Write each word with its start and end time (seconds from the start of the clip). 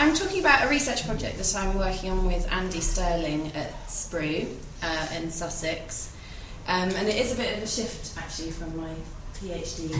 I'm 0.00 0.14
talking 0.14 0.40
about 0.40 0.64
a 0.64 0.68
research 0.70 1.04
project 1.04 1.36
that 1.36 1.54
I'm 1.54 1.76
working 1.76 2.10
on 2.10 2.26
with 2.26 2.50
Andy 2.50 2.80
Stirling 2.80 3.52
at 3.54 3.70
SPRU 3.86 4.50
uh, 4.82 5.08
in 5.14 5.30
Sussex. 5.30 6.16
Um, 6.66 6.88
and 6.88 7.06
it 7.06 7.16
is 7.16 7.34
a 7.34 7.36
bit 7.36 7.58
of 7.58 7.62
a 7.62 7.66
shift 7.66 8.16
actually 8.16 8.50
from 8.50 8.74
my 8.78 8.94
PhD. 9.34 9.94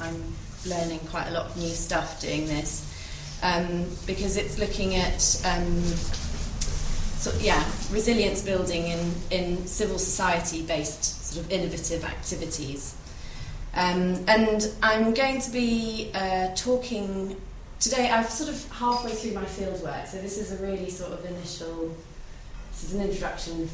I'm 0.00 0.20
learning 0.66 0.98
quite 1.08 1.28
a 1.28 1.30
lot 1.30 1.46
of 1.46 1.56
new 1.56 1.68
stuff 1.68 2.20
doing 2.20 2.46
this 2.46 2.92
um, 3.44 3.86
because 4.08 4.36
it's 4.36 4.58
looking 4.58 4.96
at 4.96 5.40
um, 5.44 5.82
so, 7.22 7.32
yeah, 7.38 7.64
resilience 7.92 8.42
building 8.42 8.88
in, 8.88 9.14
in 9.30 9.66
civil 9.68 10.00
society 10.00 10.62
based 10.62 11.32
sort 11.32 11.46
of 11.46 11.52
innovative 11.52 12.04
activities. 12.04 12.96
Um, 13.74 14.24
and 14.26 14.68
I'm 14.82 15.14
going 15.14 15.40
to 15.42 15.50
be 15.52 16.10
uh, 16.12 16.48
talking 16.56 17.40
today. 17.84 18.10
I'm 18.10 18.24
sort 18.24 18.48
of 18.48 18.72
halfway 18.72 19.12
through 19.12 19.32
my 19.32 19.44
fieldwork, 19.44 20.06
so 20.06 20.16
this 20.22 20.38
is 20.38 20.58
a 20.58 20.64
really 20.64 20.88
sort 20.88 21.12
of 21.12 21.22
initial, 21.26 21.94
this 22.70 22.84
is 22.84 22.94
an 22.94 23.02
introduction 23.02 23.68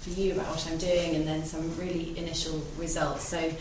for 0.00 0.10
you 0.10 0.32
about 0.32 0.48
what 0.48 0.66
I'm 0.66 0.76
doing 0.76 1.14
and 1.14 1.26
then 1.26 1.44
some 1.44 1.74
really 1.78 2.18
initial 2.18 2.62
results. 2.76 3.28
So 3.28 3.52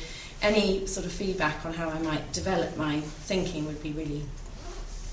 any 0.41 0.87
sort 0.87 1.05
of 1.05 1.11
feedback 1.11 1.63
on 1.63 1.73
how 1.73 1.89
I 1.89 1.99
might 1.99 2.33
develop 2.33 2.75
my 2.75 3.01
thinking 3.01 3.67
would 3.67 3.83
be 3.83 3.91
really 3.91 4.23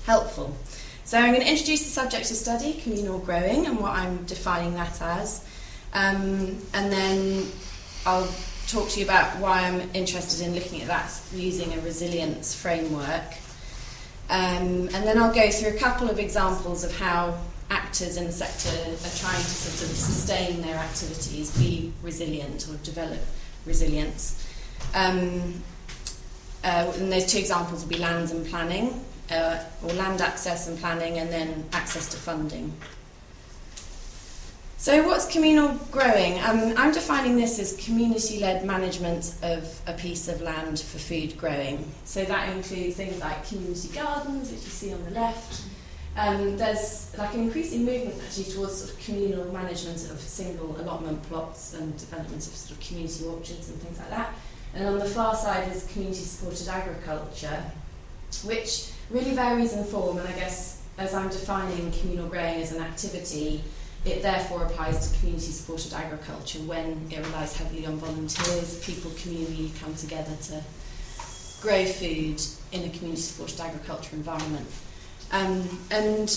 helpful. 0.07 0.57
So 1.05 1.19
I'm 1.19 1.31
going 1.31 1.41
to 1.41 1.49
introduce 1.49 1.83
the 1.83 1.89
subject 1.89 2.31
of 2.31 2.37
study, 2.37 2.73
communal 2.73 3.19
growing, 3.19 3.67
and 3.67 3.79
what 3.79 3.91
I'm 3.91 4.25
defining 4.25 4.73
that 4.73 4.99
as. 4.99 5.45
Um, 5.93 6.57
and 6.73 6.91
then 6.91 7.45
I'll 8.07 8.27
talk 8.67 8.89
to 8.89 8.99
you 8.99 9.05
about 9.05 9.37
why 9.37 9.61
I'm 9.61 9.89
interested 9.93 10.45
in 10.45 10.55
looking 10.55 10.81
at 10.81 10.87
that 10.87 11.11
using 11.33 11.71
a 11.73 11.81
resilience 11.81 12.55
framework. 12.55 13.23
Um, 14.31 14.87
and 14.93 15.05
then 15.05 15.17
I'll 15.17 15.33
go 15.33 15.51
through 15.51 15.71
a 15.71 15.77
couple 15.77 16.09
of 16.09 16.17
examples 16.17 16.85
of 16.85 16.97
how 16.97 17.37
actors 17.69 18.15
in 18.15 18.25
the 18.25 18.31
sector 18.31 18.69
are 18.69 19.15
trying 19.19 19.35
to 19.35 19.49
sort 19.49 19.91
of 19.91 19.97
sustain 19.97 20.61
their 20.61 20.77
activities, 20.77 21.55
be 21.57 21.91
resilient 22.01 22.65
or 22.69 22.75
develop 22.77 23.19
resilience. 23.65 24.47
Um, 24.95 25.61
uh, 26.63 26.93
and 26.95 27.11
those 27.11 27.25
two 27.25 27.39
examples 27.39 27.81
will 27.81 27.89
be 27.89 27.97
lands 27.97 28.31
and 28.31 28.45
planning, 28.47 29.03
uh, 29.29 29.65
or 29.83 29.91
land 29.93 30.21
access 30.21 30.69
and 30.69 30.79
planning, 30.79 31.19
and 31.19 31.29
then 31.29 31.65
access 31.73 32.07
to 32.11 32.17
funding. 32.17 32.71
So, 34.81 35.07
what's 35.07 35.27
communal 35.27 35.75
growing? 35.91 36.39
Um, 36.39 36.73
I'm 36.75 36.91
defining 36.91 37.35
this 37.35 37.59
as 37.59 37.77
community 37.77 38.39
led 38.39 38.65
management 38.65 39.35
of 39.43 39.79
a 39.85 39.93
piece 39.93 40.27
of 40.27 40.41
land 40.41 40.79
for 40.79 40.97
food 40.97 41.37
growing. 41.37 41.85
So, 42.03 42.25
that 42.25 42.49
includes 42.49 42.95
things 42.95 43.19
like 43.19 43.47
community 43.47 43.89
gardens, 43.89 44.49
which 44.49 44.63
you 44.63 44.71
see 44.71 44.91
on 44.91 45.03
the 45.05 45.11
left. 45.11 45.61
Um, 46.17 46.57
there's 46.57 47.15
like 47.15 47.31
an 47.35 47.41
increasing 47.41 47.85
movement 47.85 48.19
actually 48.25 48.45
towards 48.45 48.77
sort 48.77 48.93
of 48.93 49.05
communal 49.05 49.53
management 49.53 50.09
of 50.09 50.19
single 50.19 50.75
allotment 50.81 51.21
plots 51.29 51.75
and 51.75 51.95
development 51.99 52.47
of 52.47 52.55
sort 52.55 52.71
of 52.71 52.83
community 52.83 53.23
orchards 53.25 53.69
and 53.69 53.79
things 53.83 53.99
like 53.99 54.09
that. 54.09 54.33
And 54.73 54.87
on 54.87 54.97
the 54.97 55.05
far 55.05 55.35
side 55.35 55.71
is 55.71 55.85
community 55.93 56.23
supported 56.23 56.67
agriculture, 56.67 57.63
which 58.45 58.93
really 59.11 59.35
varies 59.35 59.73
in 59.73 59.83
form. 59.83 60.17
And 60.17 60.27
I 60.27 60.31
guess 60.31 60.81
as 60.97 61.13
I'm 61.13 61.29
defining 61.29 61.91
communal 61.91 62.27
growing 62.27 62.63
as 62.63 62.71
an 62.71 62.81
activity, 62.81 63.63
it 64.03 64.23
therefore 64.23 64.63
applies 64.63 65.11
to 65.11 65.19
community 65.19 65.51
supported 65.51 65.93
agriculture 65.93 66.59
when 66.59 67.07
it 67.11 67.19
relies 67.25 67.55
heavily 67.55 67.85
on 67.85 67.97
volunteers, 67.97 68.83
people 68.83 69.11
communally 69.11 69.77
come 69.79 69.93
together 69.95 70.35
to 70.43 70.63
grow 71.61 71.85
food 71.85 72.41
in 72.71 72.83
a 72.83 72.89
community 72.89 73.21
supported 73.21 73.59
agriculture 73.61 74.15
environment. 74.15 74.67
Um, 75.31 75.79
and 75.91 76.35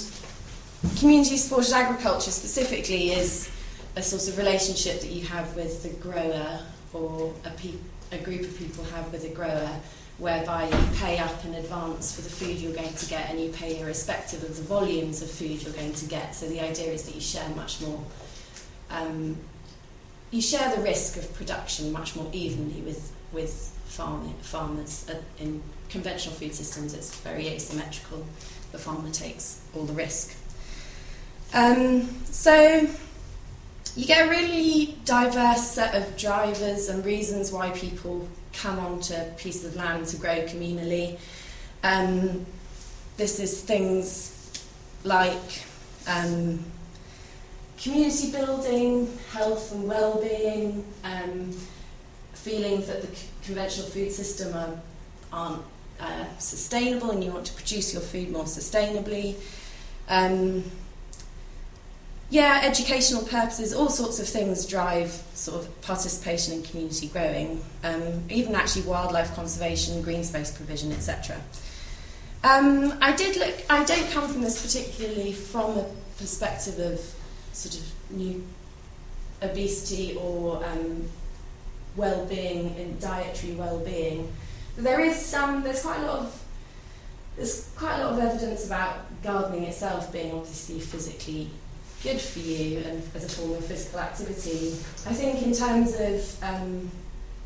community 0.98 1.38
supported 1.38 1.72
agriculture 1.72 2.30
specifically 2.30 3.12
is 3.12 3.50
a 3.96 4.02
sort 4.02 4.28
of 4.28 4.36
relationship 4.36 5.00
that 5.00 5.10
you 5.10 5.24
have 5.26 5.56
with 5.56 5.82
the 5.82 5.90
grower 6.02 6.60
or 6.92 7.32
a, 7.44 7.50
pe- 7.50 7.78
a 8.12 8.18
group 8.18 8.42
of 8.42 8.58
people 8.58 8.84
have 8.84 9.10
with 9.10 9.24
a 9.24 9.34
grower 9.34 9.70
whereby 10.18 10.64
you 10.68 10.88
pay 10.96 11.18
up 11.18 11.44
in 11.44 11.54
advance 11.54 12.14
for 12.14 12.22
the 12.22 12.30
food 12.30 12.56
you're 12.58 12.74
going 12.74 12.94
to 12.94 13.06
get 13.06 13.30
and 13.30 13.40
you 13.40 13.50
pay 13.50 13.80
irrespective 13.80 14.42
of 14.44 14.56
the 14.56 14.62
volumes 14.62 15.22
of 15.22 15.30
food 15.30 15.62
you're 15.62 15.72
going 15.72 15.92
to 15.92 16.06
get. 16.06 16.34
So 16.34 16.46
the 16.46 16.60
idea 16.60 16.92
is 16.92 17.02
that 17.04 17.14
you 17.14 17.20
share 17.20 17.48
much 17.50 17.80
more, 17.80 18.00
um, 18.90 19.36
you 20.30 20.40
share 20.40 20.74
the 20.74 20.82
risk 20.82 21.16
of 21.16 21.32
production 21.34 21.90
much 21.90 22.14
more 22.14 22.28
evenly 22.32 22.80
with, 22.82 23.12
with 23.32 23.76
farm, 23.86 24.32
farmers. 24.40 25.10
In 25.38 25.62
conventional 25.88 26.34
food 26.36 26.54
systems, 26.54 26.94
it's 26.94 27.14
very 27.20 27.48
asymmetrical. 27.48 28.24
The 28.70 28.78
farmer 28.78 29.10
takes 29.10 29.60
all 29.74 29.84
the 29.84 29.92
risk. 29.92 30.36
Um, 31.52 32.08
so 32.24 32.88
you 33.96 34.06
get 34.06 34.26
a 34.26 34.30
really 34.30 34.96
diverse 35.04 35.68
set 35.68 35.94
of 35.94 36.16
drivers 36.16 36.88
and 36.88 37.04
reasons 37.04 37.52
why 37.52 37.70
people 37.70 38.28
come 38.60 38.78
onto 38.78 39.14
pieces 39.36 39.64
of 39.64 39.76
land 39.76 40.06
to 40.06 40.16
grow 40.16 40.42
communally. 40.42 41.18
Um, 41.82 42.46
this 43.16 43.38
is 43.38 43.60
things 43.60 44.64
like 45.04 45.64
um, 46.08 46.64
community 47.78 48.32
building, 48.32 49.18
health 49.32 49.72
and 49.72 49.86
well-being, 49.86 50.84
um, 51.04 51.52
feelings 52.32 52.86
that 52.86 53.02
the 53.02 53.08
conventional 53.42 53.86
food 53.88 54.10
system 54.10 54.54
are, 54.54 54.80
aren't 55.32 55.62
uh, 56.00 56.24
sustainable 56.38 57.10
and 57.10 57.22
you 57.22 57.30
want 57.30 57.46
to 57.46 57.54
produce 57.54 57.92
your 57.92 58.02
food 58.02 58.30
more 58.30 58.44
sustainably. 58.44 59.36
Um, 60.08 60.64
yeah, 62.30 62.60
educational 62.64 63.22
purposes, 63.22 63.72
all 63.72 63.88
sorts 63.88 64.18
of 64.18 64.26
things 64.26 64.66
drive 64.66 65.10
sort 65.34 65.60
of 65.60 65.80
participation 65.82 66.54
in 66.54 66.62
community 66.62 67.08
growing, 67.08 67.62
um, 67.84 68.24
even 68.30 68.54
actually 68.54 68.82
wildlife 68.82 69.34
conservation, 69.34 70.02
green 70.02 70.24
space 70.24 70.50
provision, 70.50 70.90
etc. 70.92 71.40
Um, 72.42 72.94
I 73.00 73.12
did 73.12 73.36
look, 73.36 73.54
I 73.70 73.84
don't 73.84 74.10
come 74.10 74.28
from 74.28 74.42
this 74.42 74.62
particularly 74.62 75.32
from 75.32 75.78
a 75.78 75.86
perspective 76.18 76.78
of 76.78 77.00
sort 77.52 77.76
of 77.76 78.10
new 78.10 78.44
obesity 79.42 80.16
or 80.16 80.64
um, 80.64 81.08
well-being 81.96 82.74
and 82.76 83.00
dietary 83.00 83.52
well-being. 83.54 84.32
There 84.76 85.00
is 85.00 85.16
some, 85.16 85.62
there's 85.62 85.82
quite 85.82 86.00
a 86.00 86.06
lot 86.06 86.18
of 86.20 86.40
there's 87.36 87.68
quite 87.76 87.98
a 87.98 88.04
lot 88.04 88.12
of 88.12 88.18
evidence 88.20 88.64
about 88.66 89.22
gardening 89.22 89.64
itself 89.64 90.12
being 90.12 90.32
obviously 90.32 90.78
physically 90.78 91.50
good 92.04 92.20
for 92.20 92.38
you 92.38 92.78
and 92.80 93.02
as 93.14 93.24
a 93.24 93.28
form 93.28 93.54
of 93.54 93.64
physical 93.64 93.98
activity. 93.98 94.68
I 95.06 95.14
think 95.14 95.42
in 95.42 95.54
terms 95.54 95.94
of 95.98 96.44
um, 96.44 96.90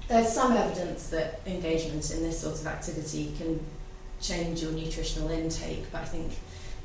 there's 0.08 0.32
some 0.32 0.52
evidence 0.52 1.08
that 1.10 1.40
engagement 1.46 2.10
in 2.10 2.22
this 2.22 2.40
sort 2.40 2.60
of 2.60 2.66
activity 2.66 3.32
can 3.38 3.64
change 4.20 4.62
your 4.62 4.72
nutritional 4.72 5.30
intake, 5.30 5.90
but 5.92 6.02
I 6.02 6.06
think 6.06 6.32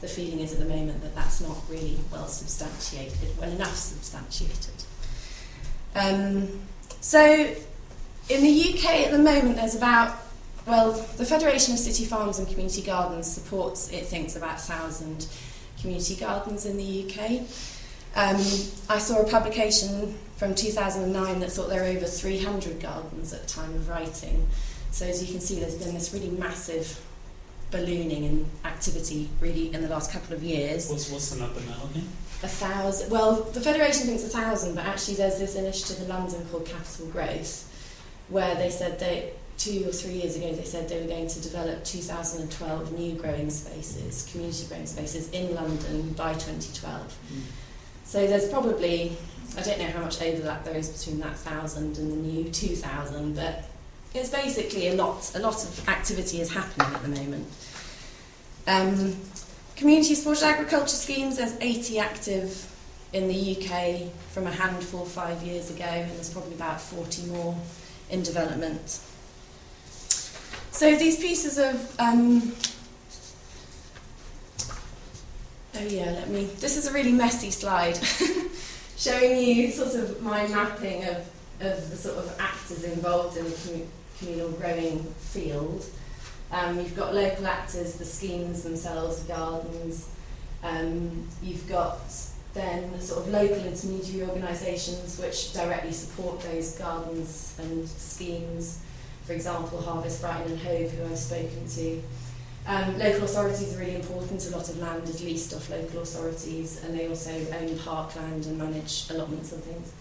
the 0.01 0.07
feeling 0.07 0.39
is 0.39 0.53
at 0.53 0.59
the 0.59 0.65
moment 0.65 1.01
that 1.01 1.15
that's 1.15 1.41
not 1.41 1.57
really 1.67 1.97
well 2.11 2.27
substantiated, 2.27 3.35
well 3.39 3.49
enough 3.49 3.75
substantiated. 3.75 4.83
Um, 5.95 6.61
so 7.01 7.55
in 8.29 8.43
the 8.43 8.73
UK 8.73 9.07
at 9.07 9.11
the 9.11 9.19
moment, 9.19 9.55
there's 9.55 9.75
about 9.75 10.19
well, 10.65 10.93
the 11.17 11.25
Federation 11.25 11.73
of 11.73 11.79
City 11.79 12.05
Farms 12.05 12.39
and 12.39 12.47
Community 12.47 12.81
Gardens 12.81 13.29
supports, 13.29 13.91
it 13.91 14.05
thinks, 14.05 14.37
about 14.37 14.53
1,000 14.53 15.27
community 15.83 16.15
gardens 16.15 16.65
in 16.65 16.77
the 16.77 17.03
UK. 17.03 17.41
Um, 18.15 18.37
I 18.89 18.99
saw 18.99 19.21
a 19.21 19.29
publication 19.29 20.17
from 20.37 20.55
2009 20.55 21.39
that 21.41 21.51
thought 21.51 21.69
there 21.69 21.83
were 21.83 21.89
over 21.89 22.05
300 22.05 22.79
gardens 22.79 23.33
at 23.33 23.41
the 23.41 23.47
time 23.47 23.73
of 23.75 23.89
writing. 23.89 24.47
So 24.91 25.05
as 25.05 25.21
you 25.21 25.31
can 25.31 25.41
see, 25.41 25.59
there's 25.59 25.75
been 25.75 25.93
this 25.93 26.13
really 26.13 26.29
massive 26.29 26.99
ballooning 27.69 28.23
in 28.23 28.45
activity 28.63 29.27
really 29.41 29.73
in 29.73 29.81
the 29.81 29.89
last 29.89 30.11
couple 30.11 30.35
of 30.35 30.43
years. 30.43 30.89
What's, 30.89 31.11
what's 31.11 31.31
the 31.31 31.41
number 31.41 31.59
now 31.61 31.89
again? 31.91 32.07
A 32.43 32.47
thousand. 32.47 33.09
Well, 33.11 33.43
the 33.43 33.61
Federation 33.61 34.05
thinks 34.05 34.23
a 34.23 34.27
thousand, 34.27 34.75
but 34.75 34.85
actually 34.85 35.15
there's 35.15 35.39
this 35.39 35.55
initiative 35.55 36.03
in 36.03 36.09
London 36.09 36.45
called 36.49 36.65
Capital 36.65 37.07
Growth, 37.07 37.69
where 38.29 38.55
they 38.55 38.69
said 38.69 38.99
they 38.99 39.33
two 39.57 39.85
or 39.87 39.91
three 39.91 40.13
years 40.13 40.35
ago 40.35 40.51
they 40.53 40.63
said 40.63 40.89
they 40.89 40.99
were 40.99 41.07
going 41.07 41.27
to 41.27 41.41
develop 41.41 41.83
2012 41.83 42.97
new 42.97 43.13
growing 43.13 43.49
spaces, 43.49 44.27
community 44.31 44.65
growing 44.67 44.85
spaces 44.85 45.29
in 45.31 45.53
London 45.55 46.13
by 46.13 46.33
2012. 46.33 47.01
Mm. 47.07 47.41
So 48.05 48.27
there's 48.27 48.49
probably 48.49 49.15
I 49.57 49.61
don't 49.61 49.79
know 49.79 49.87
how 49.87 50.01
much 50.01 50.21
overlap 50.21 50.63
there 50.63 50.75
is 50.75 50.89
between 50.89 51.19
that 51.21 51.37
thousand 51.37 51.97
and 51.97 52.11
the 52.11 52.15
new 52.15 52.49
2000, 52.49 53.35
but 53.35 53.65
it's 54.13 54.29
basically 54.29 54.87
a 54.89 54.95
lot. 54.95 55.31
A 55.35 55.39
lot 55.39 55.63
of 55.63 55.89
activity 55.89 56.41
is 56.41 56.51
happening 56.51 56.93
at 56.93 57.01
the 57.01 57.09
moment. 57.09 57.47
Um, 58.65 59.15
community 59.75 60.15
supported 60.15 60.45
agriculture 60.45 60.87
schemes. 60.87 61.37
There's 61.37 61.55
80 61.59 61.99
active 61.99 62.69
in 63.11 63.27
the 63.27 63.57
UK 63.57 64.11
from 64.31 64.47
a 64.47 64.51
handful 64.51 65.05
five 65.05 65.43
years 65.43 65.69
ago, 65.69 65.85
and 65.85 66.11
there's 66.11 66.31
probably 66.31 66.55
about 66.55 66.81
40 66.81 67.27
more 67.27 67.55
in 68.09 68.23
development. 68.23 68.99
So 70.73 70.95
these 70.95 71.17
pieces 71.17 71.59
of 71.59 71.99
um, 71.99 72.51
Oh 75.75 75.85
yeah, 75.87 76.11
let 76.11 76.29
me. 76.29 76.45
This 76.45 76.77
is 76.77 76.87
a 76.87 76.93
really 76.93 77.11
messy 77.11 77.49
slide, 77.49 77.97
showing 78.97 79.37
you 79.39 79.71
sort 79.71 79.95
of 79.95 80.21
my 80.21 80.47
mapping 80.47 81.03
of, 81.05 81.17
of 81.61 81.89
the 81.89 81.95
sort 81.95 82.17
of 82.17 82.35
actors 82.39 82.83
involved 82.83 83.37
in 83.37 83.45
the 83.45 83.85
communal 84.17 84.51
growing 84.51 85.03
field. 85.19 85.85
Um, 86.51 86.77
you've 86.77 86.95
got 86.95 87.15
local 87.15 87.47
actors, 87.47 87.95
the 87.95 88.05
schemes 88.05 88.63
themselves, 88.63 89.23
the 89.23 89.33
gardens. 89.33 90.09
Um, 90.63 91.27
you've 91.41 91.67
got 91.67 92.01
then 92.53 92.99
sort 93.01 93.25
of 93.25 93.33
local 93.33 93.65
intermediary 93.65 94.29
organisations 94.29 95.19
which 95.19 95.53
directly 95.53 95.91
support 95.91 96.39
those 96.41 96.77
gardens 96.77 97.55
and 97.59 97.87
schemes. 97.87 98.79
For 99.25 99.33
example, 99.33 99.81
Harvest 99.81 100.21
Brighton 100.21 100.51
and 100.51 100.61
Hove, 100.61 100.91
who 100.91 101.05
I've 101.05 101.17
spoken 101.17 101.67
to. 101.67 102.01
Um, 102.65 102.97
local 102.97 103.23
authorities 103.23 103.75
are 103.75 103.79
really 103.79 103.95
important. 103.95 104.45
A 104.47 104.55
lot 104.55 104.69
of 104.69 104.77
land 104.79 105.03
is 105.07 105.23
leased 105.23 105.53
off 105.53 105.69
local 105.69 106.01
authorities, 106.01 106.83
and 106.83 106.97
they 106.97 107.07
also 107.07 107.31
own 107.31 107.77
parkland 107.79 108.45
and 108.45 108.57
manage 108.57 109.09
allotments 109.09 109.51
and 109.51 109.63
things. 109.63 109.93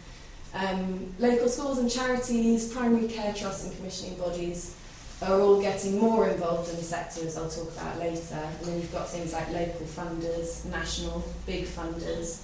Um, 0.55 1.15
local 1.19 1.49
schools 1.49 1.79
and 1.79 1.91
charities, 1.91 2.73
primary 2.73 3.09
care 3.09 3.33
trusts, 3.33 3.65
and 3.67 3.77
commissioning 3.77 4.17
bodies 4.17 4.77
are 5.23 5.41
all 5.41 5.61
getting 5.61 5.99
more 5.99 6.29
involved 6.29 6.71
in 6.71 6.77
the 6.77 6.83
sector, 6.83 7.27
as 7.27 7.37
I'll 7.37 7.49
talk 7.49 7.73
about 7.73 7.99
later. 7.99 8.35
And 8.59 8.69
then 8.69 8.77
you've 8.77 8.93
got 8.93 9.09
things 9.09 9.33
like 9.33 9.51
local 9.51 9.87
funders, 9.87 10.65
national 10.67 11.25
big 11.47 11.65
funders, 11.65 12.43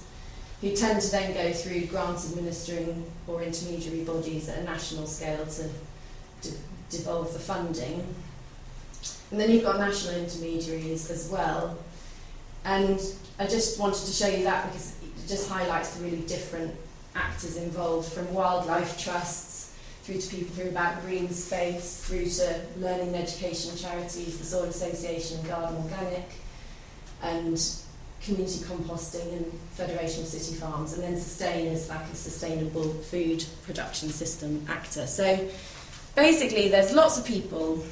who 0.61 0.75
tend 0.75 1.01
to 1.01 1.11
then 1.11 1.33
go 1.33 1.53
through 1.53 1.85
grant 1.85 2.19
administering 2.25 3.05
or 3.27 3.41
intermediary 3.41 4.03
bodies 4.03 4.49
at 4.49 4.59
a 4.59 4.63
national 4.63 5.07
scale 5.07 5.45
to 5.45 5.69
devolve 6.89 7.33
the 7.33 7.39
funding. 7.39 8.05
And 9.31 9.39
then 9.39 9.51
you've 9.51 9.63
got 9.63 9.77
national 9.77 10.15
intermediaries 10.15 11.09
as 11.11 11.29
well. 11.29 11.77
And 12.65 12.99
I 13.37 13.45
just 13.45 13.79
wanted 13.79 14.05
to 14.05 14.11
show 14.11 14.27
you 14.27 14.43
that 14.43 14.67
because 14.67 14.95
it 15.03 15.27
just 15.27 15.49
highlights 15.49 15.95
the 15.95 16.03
really 16.03 16.21
different 16.21 16.75
actors 17.15 17.57
involved 17.57 18.11
from 18.11 18.33
wildlife 18.33 18.99
trusts 18.99 19.75
through 20.03 20.19
to 20.19 20.35
people 20.35 20.55
who 20.55 20.67
are 20.67 20.69
about 20.69 21.01
green 21.05 21.29
space, 21.29 22.03
through 22.03 22.25
to 22.25 22.61
learning 22.77 23.09
and 23.09 23.17
education 23.17 23.75
charities, 23.77 24.37
the 24.37 24.43
Soil 24.43 24.63
Association, 24.63 25.41
Garden 25.47 25.77
Organic, 25.83 26.25
and 27.21 27.61
community 28.21 28.59
composting 28.59 29.31
and 29.33 29.45
Federation 29.73 30.23
of 30.23 30.29
City 30.29 30.55
Farms, 30.55 30.93
and 30.93 31.03
then 31.03 31.17
Sustain 31.17 31.67
is 31.67 31.89
like 31.89 32.05
a 32.11 32.15
sustainable 32.15 32.89
food 32.89 33.45
production 33.63 34.09
system 34.09 34.65
actor. 34.67 35.05
So 35.07 35.47
basically, 36.19 36.67
there's 36.67 36.93
lots 36.93 37.17
of 37.17 37.25
people 37.25 37.83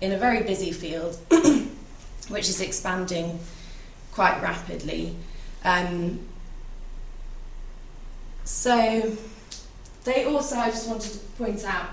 in 0.00 0.12
a 0.12 0.18
very 0.18 0.42
busy 0.42 0.72
field, 0.72 1.16
which 2.28 2.48
is 2.48 2.60
expanding 2.60 3.40
quite 4.12 4.40
rapidly. 4.42 5.16
Um, 5.64 6.20
so 8.44 9.16
they 10.04 10.24
also, 10.24 10.56
I 10.56 10.70
just 10.70 10.88
wanted 10.88 11.12
to 11.12 11.18
point 11.38 11.64
out, 11.64 11.88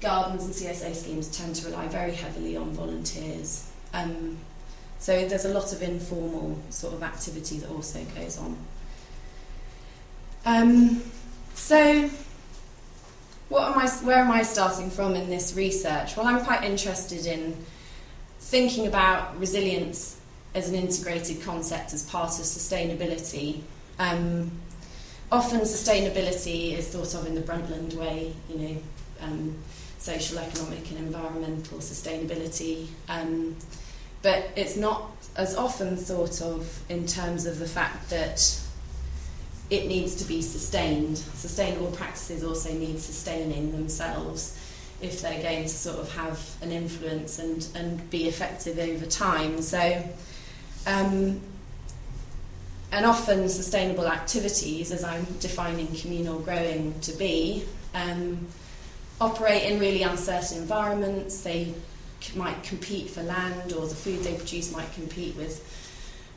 gardens 0.00 0.44
and 0.44 0.54
CSA 0.54 0.94
schemes 0.94 1.36
tend 1.36 1.54
to 1.56 1.66
rely 1.68 1.86
very 1.88 2.12
heavily 2.12 2.56
on 2.56 2.70
volunteers. 2.72 3.70
Um, 3.92 4.38
so 4.98 5.26
there's 5.28 5.44
a 5.44 5.52
lot 5.52 5.72
of 5.72 5.82
informal 5.82 6.58
sort 6.70 6.94
of 6.94 7.02
activity 7.02 7.58
that 7.58 7.70
also 7.70 8.02
goes 8.16 8.38
on. 8.38 8.56
Um, 10.46 11.02
so 11.54 12.08
what 13.50 13.72
am 13.72 13.78
I, 13.78 13.88
where 14.04 14.18
am 14.18 14.30
I 14.30 14.42
starting 14.42 14.90
from 14.90 15.16
in 15.16 15.28
this 15.28 15.54
research? 15.54 16.16
Well, 16.16 16.26
I'm 16.26 16.44
quite 16.44 16.62
interested 16.62 17.26
in 17.26 17.56
thinking 18.38 18.86
about 18.86 19.38
resilience 19.38 20.18
as 20.54 20.68
an 20.68 20.76
integrated 20.76 21.42
concept 21.42 21.92
as 21.92 22.04
part 22.04 22.30
of 22.38 22.44
sustainability. 22.44 23.60
Um, 23.98 24.52
often 25.32 25.60
sustainability 25.62 26.78
is 26.78 26.88
thought 26.88 27.12
of 27.20 27.26
in 27.26 27.34
the 27.34 27.40
Brundtland 27.40 27.94
way, 27.94 28.32
you 28.48 28.56
know, 28.56 28.76
um, 29.22 29.56
social, 29.98 30.38
economic, 30.38 30.88
and 30.90 30.98
environmental 30.98 31.78
sustainability. 31.78 32.86
Um, 33.08 33.56
but 34.22 34.48
it's 34.54 34.76
not 34.76 35.10
as 35.34 35.56
often 35.56 35.96
thought 35.96 36.40
of 36.40 36.80
in 36.88 37.04
terms 37.04 37.46
of 37.46 37.58
the 37.58 37.66
fact 37.66 38.10
that 38.10 38.60
it 39.70 39.86
needs 39.86 40.16
to 40.16 40.24
be 40.24 40.42
sustained. 40.42 41.16
Sustainable 41.16 41.92
practices 41.92 42.42
also 42.42 42.72
need 42.72 43.00
sustaining 43.00 43.72
themselves 43.72 44.58
if 45.00 45.22
they're 45.22 45.42
going 45.42 45.62
to 45.62 45.68
sort 45.68 45.98
of 45.98 46.12
have 46.14 46.38
an 46.60 46.72
influence 46.72 47.38
and, 47.38 47.66
and 47.74 48.10
be 48.10 48.28
effective 48.28 48.78
over 48.78 49.06
time. 49.06 49.62
So, 49.62 50.02
um, 50.86 51.40
and 52.92 53.06
often 53.06 53.48
sustainable 53.48 54.08
activities, 54.08 54.90
as 54.90 55.04
I'm 55.04 55.24
defining 55.38 55.86
communal 55.94 56.40
growing 56.40 56.98
to 57.02 57.12
be, 57.12 57.64
um, 57.94 58.48
operate 59.20 59.70
in 59.70 59.78
really 59.78 60.02
uncertain 60.02 60.58
environments. 60.58 61.42
They 61.42 61.72
might 62.34 62.62
compete 62.64 63.08
for 63.08 63.22
land, 63.22 63.72
or 63.72 63.86
the 63.86 63.94
food 63.94 64.20
they 64.24 64.34
produce 64.34 64.72
might 64.72 64.92
compete 64.92 65.36
with 65.36 65.64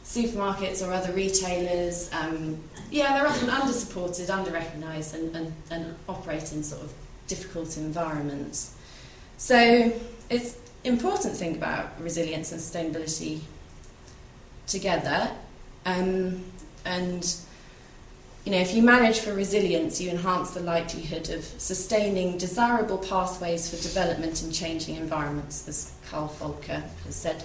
supermarkets 0.03 0.85
or 0.85 0.91
other 0.91 1.13
retailers, 1.13 2.11
um, 2.13 2.61
yeah, 2.91 3.17
they're 3.17 3.27
often 3.27 3.49
under 3.49 3.73
supported, 3.73 4.29
under 4.29 4.51
recognised, 4.51 5.15
and, 5.15 5.35
and, 5.35 5.53
and 5.71 5.95
operate 6.07 6.51
in 6.51 6.63
sort 6.63 6.83
of 6.83 6.93
difficult 7.27 7.77
environments. 7.77 8.75
So 9.37 9.93
it's 10.29 10.57
important 10.83 11.33
to 11.33 11.39
think 11.39 11.57
about 11.57 11.99
resilience 12.01 12.51
and 12.51 12.61
sustainability 12.61 13.39
together. 14.67 15.31
Um, 15.85 16.43
and 16.85 17.35
you 18.45 18.51
know, 18.51 18.57
if 18.57 18.73
you 18.73 18.83
manage 18.83 19.19
for 19.19 19.33
resilience, 19.33 20.01
you 20.01 20.09
enhance 20.09 20.51
the 20.51 20.59
likelihood 20.59 21.29
of 21.29 21.45
sustaining 21.45 22.37
desirable 22.37 22.97
pathways 22.97 23.69
for 23.69 23.81
development 23.81 24.43
in 24.43 24.51
changing 24.51 24.97
environments, 24.97 25.65
as 25.67 25.93
Carl 26.09 26.27
Folke 26.27 26.65
has 26.65 27.15
said. 27.15 27.41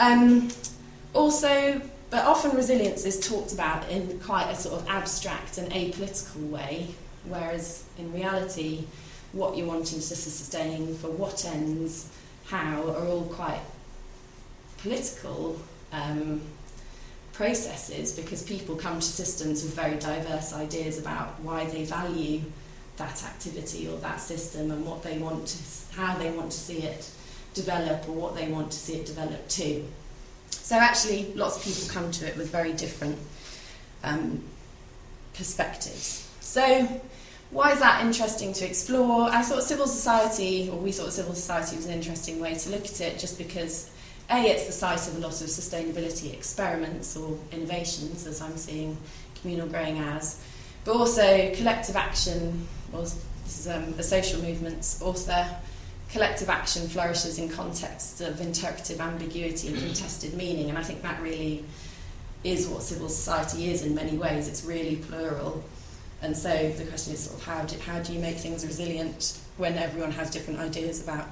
Um, 0.00 0.48
also, 1.14 1.80
but 2.10 2.24
often 2.24 2.56
resilience 2.56 3.04
is 3.04 3.26
talked 3.26 3.52
about 3.52 3.88
in 3.90 4.18
quite 4.20 4.50
a 4.50 4.54
sort 4.54 4.80
of 4.80 4.88
abstract 4.88 5.58
and 5.58 5.70
apolitical 5.72 6.50
way, 6.50 6.88
whereas 7.24 7.84
in 7.98 8.12
reality, 8.12 8.84
what 9.32 9.56
you're 9.56 9.66
wanting 9.66 9.98
to 9.98 10.16
sustain, 10.16 10.94
for 10.96 11.10
what 11.10 11.44
ends, 11.44 12.10
how, 12.46 12.82
are 12.82 13.06
all 13.06 13.24
quite 13.24 13.60
political 14.78 15.58
um, 15.92 16.40
processes 17.32 18.12
because 18.12 18.42
people 18.42 18.76
come 18.76 18.96
to 18.96 19.06
systems 19.06 19.62
with 19.62 19.74
very 19.74 19.96
diverse 19.98 20.52
ideas 20.52 20.98
about 20.98 21.40
why 21.40 21.64
they 21.66 21.84
value 21.84 22.42
that 22.96 23.24
activity 23.24 23.88
or 23.88 23.96
that 23.98 24.20
system 24.20 24.70
and 24.70 24.84
what 24.84 25.02
they 25.02 25.18
want 25.18 25.46
to, 25.46 25.96
how 25.96 26.16
they 26.18 26.30
want 26.30 26.50
to 26.50 26.58
see 26.58 26.78
it 26.78 27.10
develop 27.54 28.06
or 28.08 28.12
what 28.12 28.34
they 28.34 28.48
want 28.48 28.70
to 28.70 28.78
see 28.78 28.94
it 28.94 29.06
develop 29.06 29.48
to. 29.48 29.84
So 30.52 30.76
actually, 30.76 31.32
lots 31.34 31.56
of 31.56 31.64
people 31.64 31.88
come 31.92 32.10
to 32.12 32.26
it 32.26 32.36
with 32.36 32.50
very 32.50 32.72
different 32.72 33.18
um, 34.04 34.42
perspectives. 35.34 36.28
So 36.40 37.00
why 37.50 37.72
is 37.72 37.80
that 37.80 38.04
interesting 38.04 38.52
to 38.54 38.66
explore? 38.66 39.28
I 39.28 39.42
thought 39.42 39.62
civil 39.62 39.86
society, 39.86 40.70
or 40.70 40.78
we 40.78 40.92
thought 40.92 41.12
civil 41.12 41.34
society 41.34 41.76
was 41.76 41.86
an 41.86 41.92
interesting 41.92 42.40
way 42.40 42.54
to 42.54 42.70
look 42.70 42.84
at 42.84 43.00
it, 43.00 43.18
just 43.18 43.36
because 43.36 43.90
a, 44.30 44.42
it's 44.46 44.66
the 44.66 44.72
site 44.72 45.06
of 45.08 45.16
a 45.16 45.20
lot 45.20 45.40
of 45.40 45.48
sustainability 45.48 46.32
experiments 46.32 47.16
or 47.16 47.38
innovations, 47.50 48.26
as 48.26 48.40
I'm 48.40 48.56
seeing 48.56 48.96
communal 49.40 49.68
growing 49.68 49.98
as, 49.98 50.42
but 50.84 50.94
also 50.94 51.54
collective 51.54 51.96
action. 51.96 52.66
Well, 52.92 53.02
this 53.02 53.58
is 53.58 53.68
um, 53.68 53.94
a 53.98 54.02
social 54.02 54.40
movements 54.40 55.02
author 55.02 55.46
collective 56.12 56.50
action 56.50 56.86
flourishes 56.88 57.38
in 57.38 57.48
contexts 57.48 58.20
of 58.20 58.40
interpretive 58.40 59.00
ambiguity 59.00 59.68
and 59.68 59.78
contested 59.78 60.34
meaning, 60.34 60.68
and 60.68 60.76
I 60.76 60.82
think 60.82 61.00
that 61.02 61.20
really 61.22 61.64
is 62.44 62.68
what 62.68 62.82
civil 62.82 63.08
society 63.08 63.70
is 63.70 63.82
in 63.84 63.94
many 63.94 64.16
ways. 64.18 64.46
It's 64.46 64.64
really 64.64 64.96
plural. 64.96 65.64
And 66.20 66.36
so 66.36 66.70
the 66.70 66.84
question 66.84 67.14
is 67.14 67.20
sort 67.20 67.38
of 67.38 67.44
how 67.44 67.64
do, 67.64 67.78
how 67.78 68.00
do 68.00 68.12
you 68.12 68.20
make 68.20 68.36
things 68.36 68.64
resilient 68.64 69.38
when 69.56 69.74
everyone 69.74 70.12
has 70.12 70.30
different 70.30 70.60
ideas 70.60 71.02
about 71.02 71.26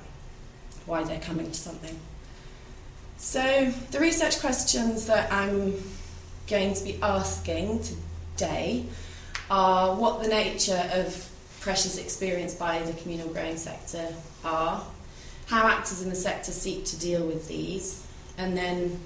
why 0.87 1.05
they're 1.05 1.21
coming 1.21 1.47
to 1.47 1.59
something? 1.59 1.97
So 3.19 3.73
the 3.91 4.01
research 4.01 4.41
questions 4.41 5.07
that 5.07 5.31
I'm 5.31 5.75
going 6.49 6.75
to 6.75 6.85
be 6.85 6.99
asking 7.03 7.83
today 8.37 8.87
are 9.51 9.95
what 9.95 10.23
the 10.23 10.29
nature 10.29 10.91
of 10.95 11.29
pressures 11.61 11.99
experienced 11.99 12.59
by 12.59 12.83
the 12.83 12.95
communal 12.95 13.29
growing 13.29 13.59
sector 13.59 14.09
are, 14.45 14.85
how 15.47 15.67
actors 15.67 16.03
in 16.03 16.09
the 16.09 16.17
sector 16.17 16.53
seek 16.53 16.85
to 16.87 16.99
deal 16.99 17.27
with 17.27 17.49
these, 17.49 18.07
and 18.39 18.57
then 18.57 19.01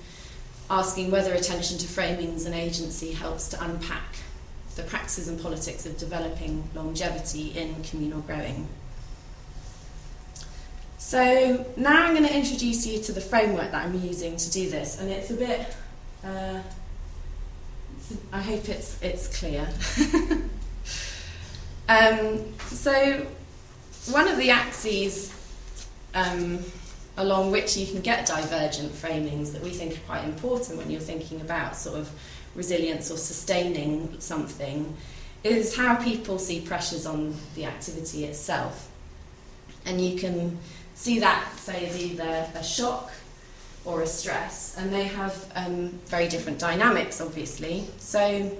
asking 0.70 1.10
whether 1.10 1.32
attention 1.34 1.78
to 1.78 1.86
framings 1.86 2.46
and 2.46 2.54
agency 2.54 3.12
helps 3.12 3.48
to 3.48 3.64
unpack 3.64 4.16
the 4.76 4.82
practices 4.82 5.28
and 5.28 5.40
politics 5.40 5.86
of 5.86 5.96
developing 5.98 6.64
longevity 6.74 7.50
in 7.56 7.82
communal 7.84 8.20
growing. 8.22 8.66
So 10.98 11.66
now 11.76 12.04
I'm 12.04 12.14
going 12.14 12.26
to 12.26 12.34
introduce 12.34 12.86
you 12.86 13.00
to 13.02 13.12
the 13.12 13.20
framework 13.20 13.70
that 13.72 13.84
I'm 13.84 13.94
using 14.00 14.36
to 14.36 14.50
do 14.50 14.70
this, 14.70 14.98
and 14.98 15.10
it's 15.10 15.30
a 15.30 15.34
bit 15.34 15.76
uh, 16.24 16.60
I 18.32 18.40
hope 18.40 18.68
it's, 18.68 19.00
it's 19.02 19.38
clear. 19.38 19.68
um, 21.88 22.52
so, 22.66 23.26
one 24.06 24.28
of 24.28 24.36
the 24.36 24.50
axes 24.50 25.32
um, 26.14 26.58
along 27.16 27.50
which 27.50 27.76
you 27.76 27.86
can 27.86 28.00
get 28.00 28.26
divergent 28.26 28.92
framings 28.92 29.52
that 29.52 29.62
we 29.62 29.70
think 29.70 29.96
are 29.96 30.00
quite 30.00 30.24
important 30.24 30.78
when 30.78 30.90
you're 30.90 31.00
thinking 31.00 31.40
about 31.40 31.76
sort 31.76 31.98
of 31.98 32.10
resilience 32.54 33.10
or 33.10 33.16
sustaining 33.16 34.20
something 34.20 34.96
is 35.42 35.76
how 35.76 35.94
people 35.96 36.38
see 36.38 36.60
pressures 36.60 37.06
on 37.06 37.34
the 37.54 37.64
activity 37.64 38.24
itself. 38.24 38.90
And 39.84 40.00
you 40.00 40.18
can 40.18 40.58
see 40.94 41.18
that, 41.18 41.52
say, 41.56 41.86
as 41.86 42.02
either 42.02 42.48
a 42.54 42.64
shock 42.64 43.12
or 43.84 44.00
a 44.00 44.06
stress, 44.06 44.76
and 44.78 44.92
they 44.92 45.04
have 45.04 45.52
um, 45.54 45.88
very 46.06 46.28
different 46.28 46.58
dynamics, 46.58 47.20
obviously. 47.20 47.84
So 47.98 48.50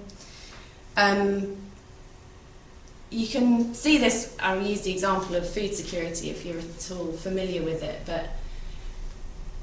um, 0.99 1.57
you 3.15 3.29
can 3.29 3.75
see 3.75 3.99
this, 3.99 4.37
I'll 4.41 4.61
use 4.61 4.81
the 4.81 4.91
example 4.91 5.37
of 5.37 5.49
food 5.49 5.73
security 5.73 6.31
if 6.31 6.45
you're 6.45 6.59
at 6.59 6.91
all 6.91 7.13
familiar 7.13 7.63
with 7.63 7.85
it, 7.85 8.01
but 8.05 8.29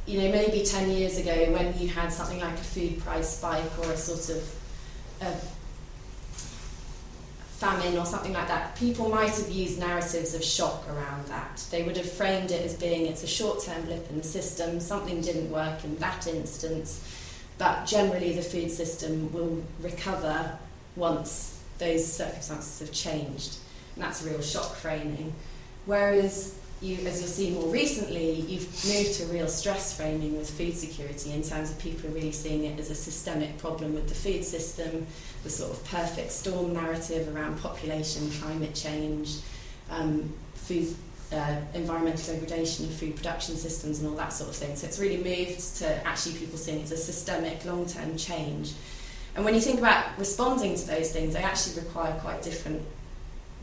you 0.06 0.20
know, 0.20 0.32
maybe 0.32 0.64
10 0.64 0.90
years 0.90 1.18
ago 1.18 1.52
when 1.52 1.78
you 1.78 1.90
had 1.90 2.14
something 2.14 2.40
like 2.40 2.54
a 2.54 2.64
food 2.64 3.00
price 3.00 3.38
spike 3.38 3.78
or 3.80 3.92
a 3.92 3.98
sort 3.98 4.30
of 4.38 4.56
a 5.22 5.36
famine 7.60 7.98
or 7.98 8.06
something 8.06 8.32
like 8.32 8.48
that, 8.48 8.76
people 8.78 9.10
might 9.10 9.36
have 9.36 9.50
used 9.50 9.80
narratives 9.80 10.34
of 10.34 10.44
shock 10.44 10.88
around 10.90 11.28
that. 11.28 11.64
They 11.72 11.84
would 11.84 11.98
have 11.98 12.10
framed 12.10 12.52
it 12.52 12.66
as 12.66 12.74
being 12.76 13.06
it's 13.06 13.24
a 13.24 13.28
short 13.28 13.64
term 13.64 13.84
blip 13.84 14.10
in 14.10 14.18
the 14.18 14.24
system, 14.24 14.80
something 14.80 15.20
didn't 15.20 15.52
work 15.52 15.84
in 15.84 15.98
that 15.98 16.26
instance, 16.26 17.06
but 17.58 17.86
generally 17.86 18.32
the 18.32 18.42
food 18.42 18.72
system 18.72 19.32
will 19.34 19.62
recover 19.82 20.58
once 20.96 21.61
those 21.82 22.06
circumstances 22.06 22.80
have 22.80 22.92
changed. 22.94 23.58
And 23.96 24.04
that's 24.04 24.26
a 24.26 24.30
real 24.30 24.42
shock 24.42 24.76
framing. 24.76 25.34
Whereas 25.86 26.56
you, 26.80 26.96
as 27.06 27.20
you'll 27.20 27.30
see 27.30 27.52
more 27.52 27.68
recently, 27.68 28.34
you've 28.34 28.68
moved 28.86 29.16
to 29.16 29.26
real 29.26 29.48
stress 29.48 29.96
framing 29.98 30.38
with 30.38 30.50
food 30.50 30.76
security 30.76 31.32
in 31.34 31.44
terms 31.44 31.70
of 31.72 31.80
people 31.80 32.10
really 32.12 32.32
seeing 32.32 32.66
it 32.66 32.80
as 32.80 32.90
a 32.90 32.96
systemic 32.96 33.58
problem 33.58 33.94
with 33.94 34.08
the 34.08 34.16
food 34.16 34.44
system, 34.44 35.06
the 35.44 35.50
sort 35.50 35.72
of 35.72 35.84
perfect 35.86 36.32
storm 36.32 36.74
narrative 36.74 37.36
around 37.36 37.60
population, 37.60 38.30
climate 38.40 38.74
change, 38.74 39.38
um, 39.90 40.32
food, 40.54 40.96
uh, 41.34 41.58
environmental 41.74 42.34
degradation 42.34 42.86
of 42.86 42.94
food 42.94 43.16
production 43.16 43.56
systems, 43.56 44.00
and 44.00 44.08
all 44.08 44.16
that 44.16 44.34
sort 44.34 44.50
of 44.50 44.56
thing. 44.56 44.76
So 44.76 44.88
it's 44.88 45.00
really 45.00 45.18
moved 45.18 45.78
to 45.78 46.08
actually 46.08 46.36
people 46.36 46.58
seeing 46.58 46.80
it 46.80 46.84
as 46.84 46.92
a 46.92 46.98
systemic, 46.98 47.66
long 47.66 47.86
term 47.86 48.18
change. 48.18 48.74
And 49.36 49.46
when 49.46 49.54
you 49.54 49.62
think 49.62 49.80
about 49.80 50.18
responding 50.18 50.76
to 50.76 50.88
those 50.88 51.12
things, 51.12 51.34
they 51.34 51.42
actually 51.42 51.82
require 51.82 52.14
quite 52.20 52.42
different 52.42 52.82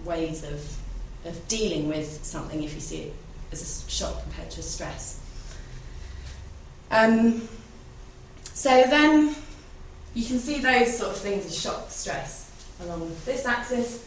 ways 0.05 0.45
of 0.45 0.79
of 1.25 1.49
dealing 1.49 1.89
with 1.89 2.25
something 2.25 2.63
if 2.63 2.75
you 2.75 2.81
see 2.81 3.03
it 3.03 3.15
as 3.53 3.87
a 3.87 3.91
shock 3.91 4.23
compared 4.23 4.51
to 4.51 4.61
a 4.61 4.63
stress. 4.63 5.21
Um, 6.91 7.49
so 8.55 8.71
then 8.71 9.35
you 10.15 10.25
can 10.25 10.39
see 10.39 10.61
those 10.61 10.97
sort 10.97 11.11
of 11.11 11.19
things 11.19 11.47
as 11.47 11.59
shock, 11.59 11.91
stress 11.91 12.51
along 12.81 13.15
this 13.25 13.45
axis, 13.47 14.05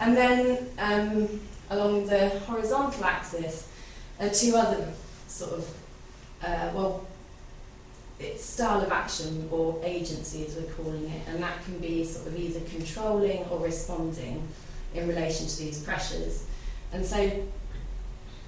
and 0.00 0.16
then 0.16 0.70
um, 0.78 1.40
along 1.70 2.06
the 2.06 2.30
horizontal 2.40 3.04
axis 3.04 3.68
are 4.20 4.28
two 4.30 4.56
other 4.56 4.92
sort 5.28 5.52
of, 5.52 5.74
uh, 6.42 6.70
well, 6.74 7.06
style 8.36 8.80
of 8.80 8.92
action 8.92 9.48
or 9.50 9.80
agency 9.82 10.46
as 10.46 10.54
we're 10.54 10.72
calling 10.72 11.04
it, 11.10 11.22
and 11.28 11.42
that 11.42 11.64
can 11.64 11.78
be 11.78 12.04
sort 12.04 12.26
of 12.28 12.38
either 12.38 12.60
controlling 12.60 13.44
or 13.44 13.58
responding 13.58 14.46
in 14.94 15.08
relation 15.08 15.46
to 15.46 15.58
these 15.58 15.82
pressures. 15.82 16.44
And 16.92 17.04
so, 17.04 17.18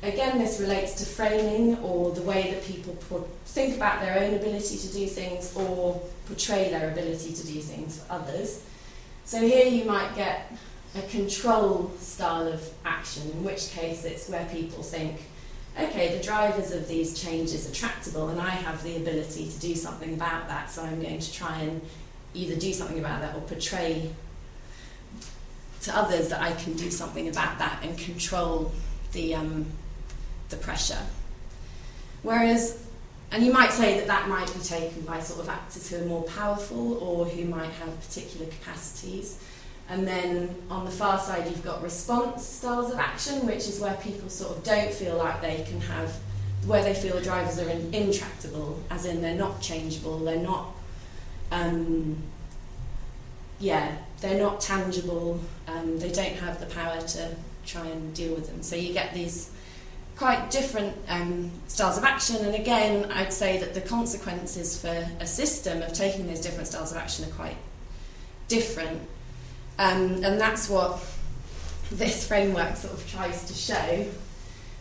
again, 0.03 0.39
this 0.39 0.61
relates 0.61 0.95
to 0.95 1.05
framing 1.05 1.79
or 1.79 2.13
the 2.13 2.23
way 2.23 2.53
that 2.53 2.65
people 2.65 3.29
think 3.47 3.77
about 3.77 4.01
their 4.01 4.19
own 4.19 4.35
ability 4.35 4.79
to 4.79 4.93
do 4.93 5.07
things 5.07 5.55
or 5.57 6.01
portray 6.27 6.71
their 6.71 6.91
ability 6.93 7.33
to 7.33 7.47
do 7.47 7.61
things 7.61 8.01
for 8.01 8.13
others. 8.13 8.63
So, 9.25 9.41
here 9.41 9.67
you 9.67 9.85
might 9.85 10.15
get 10.15 10.53
a 10.95 11.03
control 11.09 11.91
style 11.99 12.47
of 12.47 12.63
action, 12.85 13.31
in 13.33 13.45
which 13.45 13.71
case 13.71 14.05
it's 14.05 14.29
where 14.29 14.47
people 14.47 14.83
think, 14.83 15.23
okay, 15.79 16.17
the 16.17 16.23
drivers 16.23 16.73
of 16.73 16.89
these 16.89 17.21
changes 17.21 17.69
are 17.71 17.75
tractable 17.75 18.29
and 18.29 18.41
I 18.41 18.51
have 18.51 18.83
the 18.83 18.97
ability 18.97 19.51
to 19.51 19.59
do 19.59 19.75
something 19.75 20.15
about 20.15 20.49
that, 20.49 20.71
so 20.71 20.83
I'm 20.83 21.01
going 21.01 21.19
to 21.19 21.33
try 21.33 21.59
and 21.59 21.81
either 22.35 22.57
do 22.57 22.73
something 22.73 22.99
about 22.99 23.21
that 23.21 23.35
or 23.35 23.41
portray 23.43 24.11
to 25.83 25.97
others 25.97 26.29
that 26.29 26.41
I 26.41 26.53
can 26.53 26.75
do 26.75 26.91
something 26.91 27.29
about 27.29 27.59
that 27.59 27.81
and 27.83 27.97
control 27.97 28.73
the, 29.13 29.35
um, 29.35 29.67
the 30.49 30.57
pressure. 30.57 30.99
Whereas, 32.23 32.83
and 33.31 33.45
you 33.45 33.53
might 33.53 33.73
say 33.73 33.99
that 33.99 34.07
that 34.07 34.29
might 34.29 34.53
be 34.53 34.61
taken 34.61 35.03
by 35.03 35.21
sort 35.21 35.41
of 35.41 35.49
actors 35.49 35.89
who 35.89 36.03
are 36.03 36.07
more 36.07 36.23
powerful 36.25 36.99
or 36.99 37.27
who 37.27 37.45
might 37.45 37.71
have 37.71 38.01
particular 38.01 38.47
capacities. 38.47 39.39
And 39.89 40.07
then 40.07 40.55
on 40.69 40.85
the 40.85 40.91
far 40.91 41.19
side, 41.19 41.47
you've 41.47 41.65
got 41.65 41.83
response 41.83 42.45
styles 42.45 42.93
of 42.93 42.99
action, 42.99 43.47
which 43.47 43.69
is 43.69 43.79
where 43.79 43.95
people 43.95 44.29
sort 44.29 44.57
of 44.57 44.65
don't 44.65 44.93
feel 44.93 45.17
like 45.17 45.41
they 45.41 45.65
can 45.69 45.81
have, 45.83 46.13
where 46.67 46.83
they 46.83 46.95
feel 46.95 47.15
the 47.15 47.23
drivers 47.23 47.61
are 47.61 47.69
in, 47.69 47.95
intractable, 47.95 48.83
as 48.91 49.07
in 49.07 49.23
they're 49.23 49.37
not 49.37 49.61
changeable, 49.61 50.19
they're 50.19 50.37
not, 50.37 50.75
um, 51.53 52.17
yeah, 53.61 53.97
they're 54.21 54.41
not 54.41 54.61
tangible, 54.61 55.41
um, 55.69 55.99
they 56.01 56.11
don't 56.11 56.35
have 56.35 56.59
the 56.59 56.67
power 56.67 57.01
to 57.01 57.37
try 57.65 57.87
and 57.87 58.13
deal 58.13 58.35
with 58.35 58.49
them. 58.49 58.63
So 58.63 58.75
you 58.75 58.93
get 58.93 59.15
these 59.15 59.51
quite 60.17 60.51
different 60.51 60.97
um, 61.09 61.51
styles 61.69 61.97
of 61.97 62.03
action, 62.03 62.45
and 62.45 62.57
again, 62.57 63.13
I'd 63.13 63.33
say 63.33 63.59
that 63.59 63.75
the 63.75 63.83
consequences 63.83 64.81
for 64.81 65.09
a 65.21 65.27
system 65.27 65.83
of 65.83 65.93
taking 65.93 66.27
those 66.27 66.41
different 66.41 66.67
styles 66.67 66.91
of 66.91 66.97
action 66.97 67.25
are 67.27 67.35
quite 67.35 67.57
different. 68.49 69.01
Um, 69.79 70.25
and 70.25 70.41
that's 70.41 70.71
what 70.71 71.03
this 71.91 72.27
framework 72.27 72.77
sort 72.77 72.95
of 72.95 73.09
tries 73.09 73.45
to 73.45 73.55
show, 73.55 74.07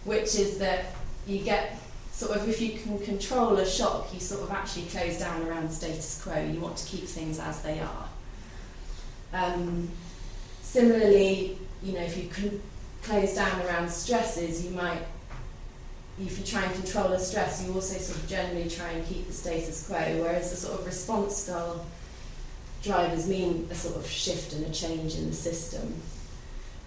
which 0.05 0.35
is 0.35 0.57
that 0.59 0.85
you 1.27 1.39
get 1.39 1.77
sort 2.11 2.37
of 2.37 2.47
if 2.47 2.61
you 2.61 2.79
can 2.79 2.97
control 2.99 3.57
a 3.57 3.65
shock, 3.65 4.13
you 4.13 4.19
sort 4.19 4.41
of 4.41 4.51
actually 4.51 4.85
close 4.85 5.19
down 5.19 5.45
around 5.45 5.69
status 5.69 6.21
quo. 6.23 6.41
You 6.41 6.59
want 6.61 6.77
to 6.77 6.87
keep 6.87 7.03
things 7.03 7.39
as 7.39 7.61
they 7.61 7.79
are. 7.79 8.09
Um, 9.33 9.89
similarly, 10.61 11.57
you 11.83 11.93
know, 11.93 12.01
if 12.01 12.15
you 12.15 12.29
can 12.29 12.61
close 13.03 13.35
down 13.35 13.61
around 13.65 13.89
stresses, 13.89 14.65
you 14.65 14.71
might, 14.71 15.01
if 16.21 16.39
you 16.39 16.45
try 16.45 16.63
and 16.63 16.73
control 16.73 17.07
a 17.07 17.19
stress, 17.19 17.65
you 17.65 17.73
also 17.73 17.97
sort 17.97 18.17
of 18.17 18.29
generally 18.29 18.69
try 18.69 18.89
and 18.91 19.05
keep 19.05 19.27
the 19.27 19.33
status 19.33 19.87
quo, 19.87 20.21
whereas 20.21 20.51
the 20.51 20.55
sort 20.55 20.79
of 20.79 20.85
response 20.85 21.35
style 21.35 21.85
drivers 22.85 23.27
mean 23.27 23.67
a 23.71 23.75
sort 23.75 23.95
of 23.95 24.07
shift 24.07 24.53
and 24.53 24.65
a 24.65 24.69
change 24.69 25.15
in 25.15 25.27
the 25.27 25.35
system 25.35 25.93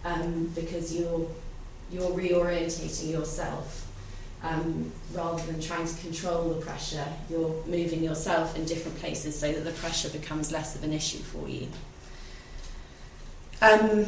um, 0.05 0.51
because 0.55 0.95
you're, 0.97 1.29
you're 1.91 2.11
reorientating 2.11 3.11
yourself. 3.11 3.85
Um, 4.41 4.93
rather 5.13 5.43
than 5.51 5.61
trying 5.61 5.89
to 5.89 6.01
control 6.01 6.51
the 6.51 6.65
pressure, 6.65 7.05
you're 7.29 7.65
moving 7.67 8.05
yourself 8.05 8.57
in 8.57 8.65
different 8.67 8.97
places 9.01 9.37
so 9.37 9.53
that 9.53 9.65
the 9.65 9.73
pressure 9.73 10.09
becomes 10.11 10.53
less 10.53 10.77
of 10.77 10.85
an 10.85 10.93
issue 10.93 11.19
for 11.19 11.49
you. 11.49 11.67
Um, 13.61 14.07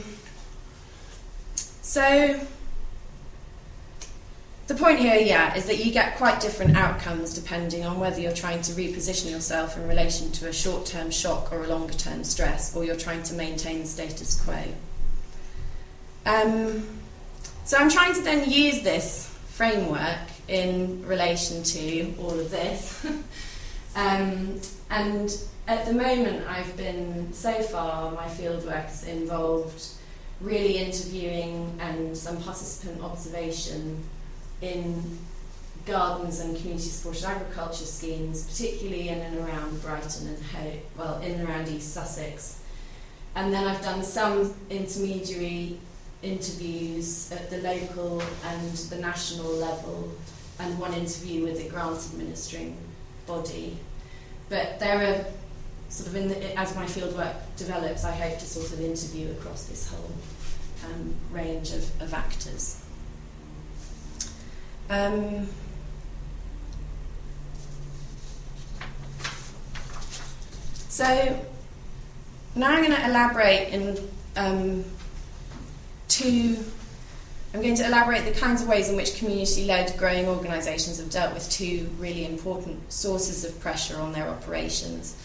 so 1.82 2.47
the 4.71 4.77
point 4.77 5.00
here, 5.00 5.17
yeah, 5.17 5.53
is 5.57 5.65
that 5.67 5.85
you 5.85 5.91
get 5.91 6.17
quite 6.17 6.41
different 6.41 6.77
outcomes 6.77 7.35
depending 7.35 7.85
on 7.85 7.99
whether 7.99 8.21
you're 8.21 8.33
trying 8.33 8.62
to 8.62 8.73
reposition 8.73 9.29
yourself 9.29 9.77
in 9.77 9.89
relation 9.89 10.31
to 10.31 10.49
a 10.49 10.53
short 10.53 10.87
term 10.87 11.11
shock 11.11 11.53
or 11.53 11.65
a 11.65 11.67
longer 11.67 11.93
term 11.95 12.23
stress, 12.23 12.77
or 12.77 12.85
you're 12.85 12.95
trying 12.95 13.25
to 13.25 13.35
maintain 13.35 13.81
the 13.81 13.87
status 13.87 14.41
quo. 14.41 14.62
Um, 16.25 16.87
so 17.65 17.79
I'm 17.79 17.91
trying 17.91 18.15
to 18.15 18.23
then 18.23 18.49
use 18.49 18.83
this 18.83 19.27
framework 19.49 20.29
in 20.47 21.05
relation 21.05 21.65
to 21.65 22.15
all 22.21 22.39
of 22.39 22.53
this. 22.53 23.05
um, 23.97 24.61
and 24.89 25.37
at 25.67 25.85
the 25.85 25.93
moment, 25.93 26.47
I've 26.47 26.77
been, 26.77 27.33
so 27.33 27.61
far, 27.61 28.12
my 28.12 28.29
fieldwork 28.29 28.85
has 28.85 29.03
involved 29.03 29.85
really 30.41 30.77
interviewing 30.79 31.77
and 31.81 32.17
some 32.17 32.37
participant 32.41 33.03
observation 33.03 34.05
in 34.62 35.19
gardens 35.87 36.40
and 36.40 36.57
community 36.57 36.88
supported 36.88 37.25
agriculture 37.25 37.85
schemes, 37.85 38.47
particularly 38.47 39.09
in 39.09 39.19
and 39.19 39.38
around 39.38 39.83
Brighton 39.83 40.29
and 40.29 40.43
Ho- 40.45 40.81
well, 40.97 41.21
in 41.21 41.33
and 41.33 41.49
around 41.49 41.69
East 41.69 41.93
Sussex. 41.95 42.61
And 43.35 43.52
then 43.52 43.67
I've 43.67 43.83
done 43.83 44.02
some 44.02 44.55
intermediary 44.69 45.79
interviews 46.23 47.33
at 47.33 47.49
the 47.49 47.59
local 47.59 48.21
and 48.45 48.73
the 48.73 48.97
national 48.97 49.52
level, 49.52 50.12
and 50.59 50.79
one 50.79 50.93
interview 50.93 51.45
with 51.45 51.64
a 51.64 51.69
grant 51.69 51.99
administering 52.12 52.76
body. 53.26 53.79
But 54.49 54.79
there 54.81 54.99
are 54.99 55.25
sort 55.88 56.09
of 56.09 56.17
in 56.17 56.29
the, 56.29 56.59
as 56.59 56.75
my 56.75 56.85
fieldwork 56.85 57.35
develops, 57.57 58.05
I 58.05 58.12
hope 58.12 58.38
to 58.38 58.45
sort 58.45 58.73
of 58.73 58.81
interview 58.81 59.31
across 59.33 59.64
this 59.64 59.88
whole 59.88 60.12
um, 60.85 61.14
range 61.31 61.73
of, 61.73 62.02
of 62.02 62.12
actors. 62.12 62.83
Um, 64.90 65.47
so 70.88 71.47
now 72.56 72.70
I'm 72.73 72.82
going 72.82 72.97
to 72.97 73.06
elaborate 73.06 73.68
in 73.68 74.11
um, 74.35 74.85
two. 76.09 76.56
I'm 77.54 77.62
going 77.62 77.76
to 77.76 77.87
elaborate 77.87 78.25
the 78.25 78.38
kinds 78.38 78.62
of 78.62 78.68
ways 78.68 78.88
in 78.88 78.97
which 78.97 79.16
community 79.16 79.64
led 79.64 79.97
growing 79.97 80.26
organisations 80.26 80.99
have 80.99 81.11
dealt 81.11 81.35
with 81.35 81.49
two 81.49 81.88
really 82.00 82.26
important 82.26 82.92
sources 82.92 83.44
of 83.44 83.59
pressure 83.61 84.00
on 84.00 84.12
their 84.12 84.26
operations. 84.26 85.16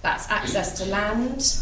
That's 0.00 0.30
access 0.30 0.78
to 0.78 0.86
land, 0.86 1.58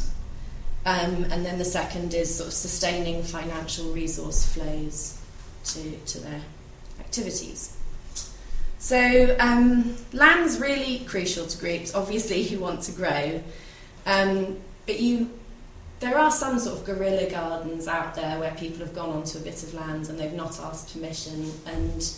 um, 0.87 1.25
and 1.25 1.45
then 1.45 1.59
the 1.59 1.65
second 1.65 2.15
is 2.15 2.37
sort 2.37 2.47
of 2.47 2.53
sustaining 2.53 3.25
financial 3.25 3.93
resource 3.93 4.47
flows 4.47 5.21
to, 5.65 5.97
to 5.97 6.21
their 6.21 6.41
activities. 7.09 7.75
So, 8.79 9.37
um, 9.41 9.97
land's 10.13 10.61
really 10.61 11.01
crucial 11.01 11.47
to 11.47 11.59
groups, 11.59 11.95
obviously, 11.95 12.43
who 12.49 12.61
want 12.61 12.83
to 12.83 12.93
grow. 12.93 13.43
Um, 14.07 14.59
but 14.87 15.01
you, 15.01 15.31
there 16.01 16.19
are 16.19 16.31
some 16.31 16.59
sort 16.59 16.79
of 16.79 16.85
guerrilla 16.85 17.31
gardens 17.31 17.89
out 17.89 18.15
there 18.15 18.39
where 18.39 18.55
people 18.55 18.79
have 18.79 18.95
gone 18.95 19.11
onto 19.11 19.39
a 19.39 19.41
bit 19.41 19.63
of 19.63 19.75
land 19.75 20.09
and 20.09 20.19
they've 20.19 20.33
not 20.33 20.61
asked 20.61 20.93
permission 20.93 21.53
and 21.67 22.15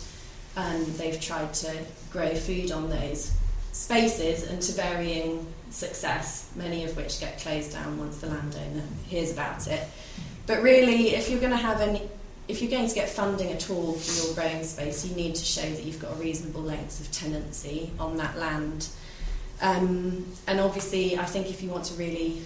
and 0.57 0.85
they've 0.97 1.19
tried 1.19 1.53
to 1.53 1.73
grow 2.11 2.35
food 2.35 2.71
on 2.73 2.89
those 2.89 3.31
spaces 3.71 4.43
and 4.43 4.61
to 4.61 4.73
varying 4.73 5.47
success, 5.69 6.51
many 6.57 6.83
of 6.83 6.97
which 6.97 7.21
get 7.21 7.39
closed 7.39 7.71
down 7.71 7.97
once 7.97 8.17
the 8.17 8.27
landowner 8.27 8.83
hears 9.07 9.31
about 9.31 9.65
it. 9.67 9.87
But 10.45 10.61
really, 10.61 11.15
if 11.15 11.29
you're 11.29 11.39
going 11.39 11.53
to 11.53 11.57
have 11.57 11.79
any, 11.79 12.01
if 12.47 12.61
you're 12.61 12.71
going 12.71 12.87
to 12.87 12.95
get 12.95 13.09
funding 13.09 13.51
at 13.51 13.69
all 13.69 13.93
for 13.93 14.25
your 14.25 14.35
growing 14.35 14.63
space, 14.63 15.05
you 15.05 15.15
need 15.15 15.35
to 15.35 15.43
show 15.43 15.61
that 15.69 15.83
you've 15.83 15.99
got 15.99 16.11
a 16.11 16.15
reasonable 16.15 16.61
length 16.61 16.99
of 16.99 17.11
tenancy 17.11 17.91
on 17.99 18.17
that 18.17 18.37
land. 18.37 18.87
Um, 19.61 20.25
and 20.47 20.59
obviously, 20.59 21.17
I 21.17 21.25
think 21.25 21.49
if 21.49 21.61
you 21.61 21.69
want 21.69 21.85
to 21.85 21.93
really, 21.93 22.41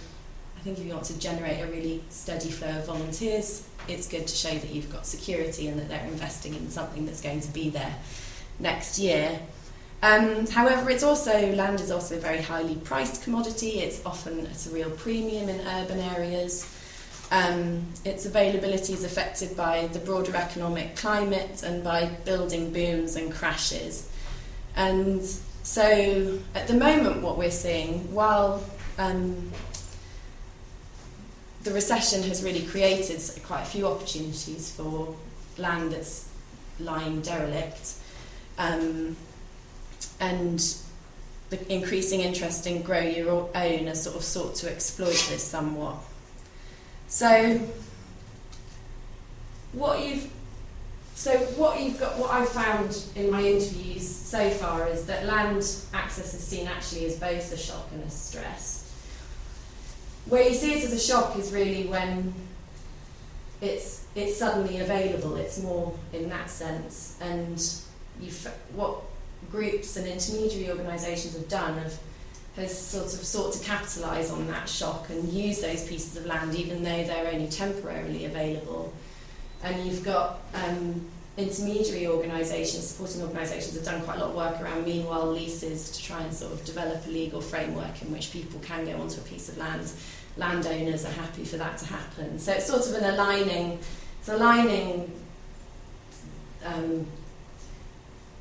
I 0.57 0.61
think 0.61 0.77
if 0.77 0.85
you 0.85 0.93
want 0.93 1.05
to 1.05 1.17
generate 1.17 1.61
a 1.61 1.67
really 1.67 2.03
steady 2.09 2.51
flow 2.51 2.69
of 2.69 2.85
volunteers, 2.85 3.67
it's 3.87 4.07
good 4.07 4.27
to 4.27 4.35
show 4.35 4.53
that 4.53 4.69
you've 4.69 4.91
got 4.91 5.05
security 5.05 5.67
and 5.67 5.79
that 5.79 5.89
they're 5.89 6.05
investing 6.05 6.53
in 6.55 6.69
something 6.69 7.05
that's 7.05 7.21
going 7.21 7.41
to 7.41 7.51
be 7.51 7.69
there 7.69 7.95
next 8.59 8.99
year. 8.99 9.39
Um, 10.03 10.45
however, 10.47 10.89
it's 10.89 11.03
also 11.03 11.51
land 11.53 11.79
is 11.79 11.89
also 11.89 12.17
a 12.17 12.19
very 12.19 12.41
highly 12.41 12.75
priced 12.75 13.23
commodity. 13.23 13.79
It's 13.79 14.05
often 14.05 14.45
at 14.45 14.65
a 14.67 14.69
real 14.69 14.91
premium 14.91 15.49
in 15.49 15.65
urban 15.67 15.99
areas. 15.99 16.71
Um, 17.31 17.85
its 18.03 18.25
availability 18.25 18.93
is 18.93 19.03
affected 19.03 19.57
by 19.57 19.87
the 19.87 19.99
broader 19.99 20.35
economic 20.35 20.95
climate 20.95 21.63
and 21.63 21.83
by 21.83 22.05
building 22.23 22.71
booms 22.71 23.15
and 23.15 23.31
crashes. 23.31 24.09
And 24.75 25.23
so, 25.63 26.39
at 26.53 26.67
the 26.67 26.75
moment, 26.75 27.23
what 27.23 27.37
we're 27.37 27.49
seeing, 27.49 28.13
while 28.13 28.63
um, 28.99 29.51
the 31.63 31.71
recession 31.71 32.21
has 32.23 32.43
really 32.43 32.63
created 32.65 33.19
quite 33.43 33.63
a 33.63 33.65
few 33.65 33.87
opportunities 33.87 34.71
for 34.71 35.15
land 35.57 35.93
that's 35.93 36.29
lying 36.79 37.21
derelict, 37.21 37.95
um, 38.59 39.17
and 40.19 40.75
the 41.49 41.73
increasing 41.73 42.21
interest 42.21 42.67
in 42.67 42.81
grow 42.83 42.99
your 42.99 43.49
own 43.55 43.87
has 43.87 44.03
sort 44.03 44.15
of 44.15 44.23
sought 44.23 44.55
to 44.55 44.71
exploit 44.71 45.27
this 45.29 45.43
somewhat. 45.43 45.97
So, 47.07 47.59
what 49.73 50.05
you've 50.05 50.31
so 51.15 51.37
what 51.57 51.81
you've 51.81 51.99
got, 51.99 52.19
what 52.19 52.29
I've 52.29 52.49
found 52.49 53.03
in 53.15 53.31
my 53.31 53.41
interviews 53.41 54.05
so 54.05 54.49
far 54.49 54.87
is 54.87 55.05
that 55.05 55.25
land 55.25 55.65
access 55.93 56.33
is 56.33 56.43
seen 56.43 56.67
actually 56.67 57.05
as 57.05 57.17
both 57.17 57.51
a 57.53 57.57
shock 57.57 57.87
and 57.93 58.03
a 58.03 58.09
stress. 58.09 58.91
Where 60.25 60.47
you 60.47 60.53
see 60.53 60.73
it 60.73 60.83
as 60.83 60.91
a 60.91 60.99
shock 60.99 61.37
is 61.37 61.53
really 61.53 61.87
when 61.87 62.33
it's 63.61 64.05
it's 64.13 64.37
suddenly 64.37 64.79
available. 64.79 65.37
It's 65.37 65.61
more 65.61 65.93
in 66.11 66.29
that 66.29 66.49
sense, 66.49 67.17
and 67.21 67.57
you 68.19 68.31
what 68.73 69.01
groups 69.51 69.95
and 69.97 70.07
intermediary 70.07 70.69
organisations 70.69 71.33
have 71.35 71.47
done 71.47 71.77
have 71.77 71.97
has 72.55 72.77
sort 72.77 73.05
of 73.05 73.19
sought 73.19 73.53
to 73.53 73.63
capitalise 73.63 74.31
on 74.31 74.47
that 74.47 74.69
shock 74.69 75.09
and 75.09 75.27
use 75.31 75.61
those 75.61 75.87
pieces 75.87 76.15
of 76.15 76.25
land, 76.25 76.55
even 76.55 76.83
though 76.83 77.03
they're 77.03 77.27
only 77.27 77.47
temporarily 77.47 78.25
available. 78.25 78.93
And 79.61 79.85
you've 79.85 80.03
got 80.03 80.39
um, 80.53 81.05
intermediary 81.37 82.07
organisations, 82.07 82.87
supporting 82.87 83.21
organisations, 83.23 83.75
have 83.75 83.83
done 83.83 84.01
quite 84.03 84.17
a 84.17 84.19
lot 84.21 84.29
of 84.29 84.35
work 84.35 84.61
around 84.61 84.85
meanwhile 84.85 85.27
leases 85.27 85.91
to 85.91 86.03
try 86.03 86.21
and 86.21 86.33
sort 86.33 86.53
of 86.53 86.63
develop 86.63 87.05
a 87.05 87.09
legal 87.09 87.41
framework 87.41 88.01
in 88.01 88.11
which 88.11 88.31
people 88.31 88.59
can 88.61 88.85
go 88.85 88.95
onto 89.01 89.19
a 89.19 89.23
piece 89.23 89.49
of 89.49 89.57
land. 89.57 89.91
Landowners 90.37 91.05
are 91.05 91.11
happy 91.11 91.43
for 91.43 91.57
that 91.57 91.77
to 91.79 91.85
happen. 91.85 92.39
So 92.39 92.53
it's 92.53 92.67
sort 92.67 92.87
of 92.87 92.93
an 92.95 93.13
aligning, 93.15 93.79
it's 94.19 94.29
aligning 94.29 95.11
um, 96.63 97.05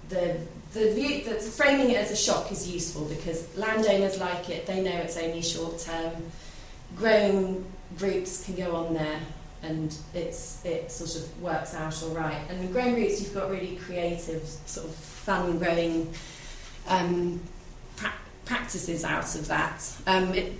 the 0.08 0.38
the 0.74 0.92
view 0.92 1.22
that 1.24 1.40
framing 1.40 1.90
it 1.90 1.96
as 1.96 2.10
a 2.10 2.16
shock 2.16 2.50
is 2.50 2.68
useful 2.68 3.04
because 3.06 3.46
landowners 3.56 4.18
like 4.18 4.50
it, 4.50 4.66
they 4.66 4.82
know 4.82 4.90
it's 4.90 5.16
only 5.16 5.40
short 5.40 5.78
term. 5.78 6.12
Growing 6.96 7.64
groups 7.96 8.44
can 8.44 8.56
go 8.56 8.74
on 8.74 8.92
there 8.92 9.20
and 9.62 9.96
it's 10.14 10.64
it 10.64 10.90
sort 10.90 11.14
of 11.16 11.40
works 11.42 11.74
out 11.74 12.02
all 12.02 12.10
right. 12.10 12.40
And 12.48 12.60
in 12.60 12.72
growing 12.72 12.94
groups, 12.94 13.22
you've 13.22 13.34
got 13.34 13.50
really 13.50 13.76
creative, 13.76 14.42
sort 14.66 14.86
of 14.86 14.94
fun 14.94 15.58
growing 15.58 16.12
um, 16.88 17.40
pra- 17.96 18.12
practices 18.44 19.04
out 19.04 19.34
of 19.36 19.46
that, 19.48 19.90
um, 20.06 20.34
it, 20.34 20.52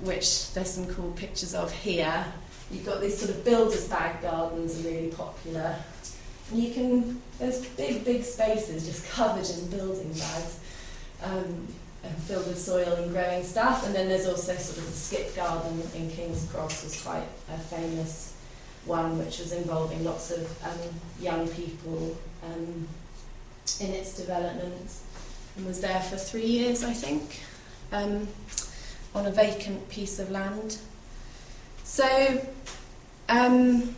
which 0.00 0.52
there's 0.52 0.70
some 0.70 0.86
cool 0.94 1.12
pictures 1.12 1.54
of 1.54 1.72
here. 1.72 2.24
You've 2.70 2.84
got 2.84 3.00
these 3.00 3.16
sort 3.16 3.30
of 3.30 3.44
builder's 3.44 3.86
bag 3.88 4.20
gardens 4.20 4.84
are 4.84 4.88
really 4.88 5.10
popular. 5.10 5.76
And 6.50 6.62
you 6.62 6.72
can, 6.72 7.22
there's 7.38 7.64
big, 7.66 8.04
big 8.04 8.22
spaces 8.22 8.86
just 8.86 9.08
covered 9.10 9.48
in 9.48 9.68
building 9.70 10.12
bags, 10.12 10.60
um, 11.22 11.66
filled 12.26 12.46
with 12.46 12.58
soil 12.58 12.92
and 12.96 13.12
growing 13.12 13.42
stuff. 13.42 13.86
And 13.86 13.94
then 13.94 14.08
there's 14.08 14.26
also 14.26 14.54
sort 14.54 14.78
of 14.78 14.86
the 14.86 14.92
skip 14.92 15.34
garden 15.34 15.82
in 15.94 16.10
King's 16.10 16.46
Cross 16.50 16.84
was 16.84 17.02
quite 17.02 17.26
a 17.52 17.58
famous 17.58 18.34
one, 18.84 19.18
which 19.18 19.38
was 19.38 19.52
involving 19.52 20.04
lots 20.04 20.30
of 20.30 20.64
um, 20.64 21.00
young 21.18 21.48
people 21.48 22.16
um, 22.44 22.86
in 23.80 23.90
its 23.90 24.14
development, 24.14 24.92
and 25.56 25.66
was 25.66 25.80
there 25.80 26.00
for 26.00 26.16
three 26.16 26.44
years, 26.44 26.84
I 26.84 26.92
think, 26.92 27.40
um, 27.92 28.28
on 29.14 29.26
a 29.26 29.30
vacant 29.30 29.88
piece 29.88 30.18
of 30.18 30.30
land. 30.30 30.78
So. 31.84 32.46
Um, 33.26 33.94